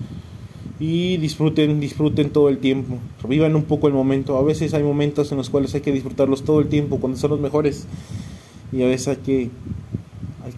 Y 0.79 1.17
disfruten, 1.17 1.79
disfruten 1.79 2.31
todo 2.31 2.49
el 2.49 2.57
tiempo. 2.57 2.97
Vivan 3.27 3.55
un 3.55 3.65
poco 3.65 3.87
el 3.87 3.93
momento. 3.93 4.37
A 4.37 4.43
veces 4.43 4.73
hay 4.73 4.81
momentos 4.81 5.31
en 5.31 5.37
los 5.37 5.51
cuales 5.51 5.75
hay 5.75 5.81
que 5.81 5.91
disfrutarlos 5.91 6.43
todo 6.43 6.59
el 6.59 6.69
tiempo, 6.69 6.99
cuando 6.99 7.19
son 7.19 7.29
los 7.29 7.39
mejores. 7.39 7.85
Y 8.71 8.81
a 8.81 8.87
veces 8.87 9.09
hay 9.09 9.17
que, 9.17 9.49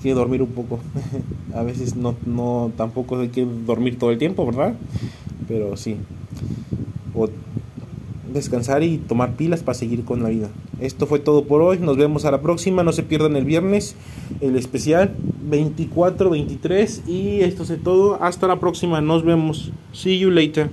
que 0.04 0.14
dormir 0.14 0.42
un 0.42 0.50
poco. 0.50 0.80
a 1.56 1.64
veces 1.64 1.96
no, 1.96 2.16
no, 2.26 2.72
tampoco 2.78 3.18
hay 3.20 3.30
que 3.30 3.46
dormir 3.46 3.98
todo 3.98 4.12
el 4.12 4.18
tiempo, 4.18 4.46
¿verdad? 4.46 4.76
Pero 5.48 5.76
sí. 5.78 5.98
O 7.16 7.30
descansar 8.32 8.84
y 8.84 8.98
tomar 8.98 9.34
pilas 9.34 9.64
para 9.64 9.76
seguir 9.76 10.04
con 10.04 10.22
la 10.22 10.30
vida. 10.30 10.50
Esto 10.80 11.08
fue 11.08 11.20
todo 11.20 11.46
por 11.46 11.62
hoy. 11.62 11.80
Nos 11.80 11.98
vemos 11.98 12.26
a 12.26 12.32
la 12.32 12.42
próxima. 12.42 12.84
No 12.84 12.92
se 12.92 13.04
pierdan 13.04 13.36
el 13.36 13.46
viernes 13.46 13.96
el 14.42 14.56
especial 14.56 15.16
24, 15.50 16.30
23 16.30 17.04
y 17.08 17.42
esto 17.42 17.64
es 17.64 17.82
todo. 17.82 18.22
Hasta 18.22 18.48
la 18.48 18.60
próxima. 18.60 19.00
Nos 19.02 19.24
vemos. 19.24 19.72
See 19.94 20.20
you 20.20 20.30
later. 20.30 20.70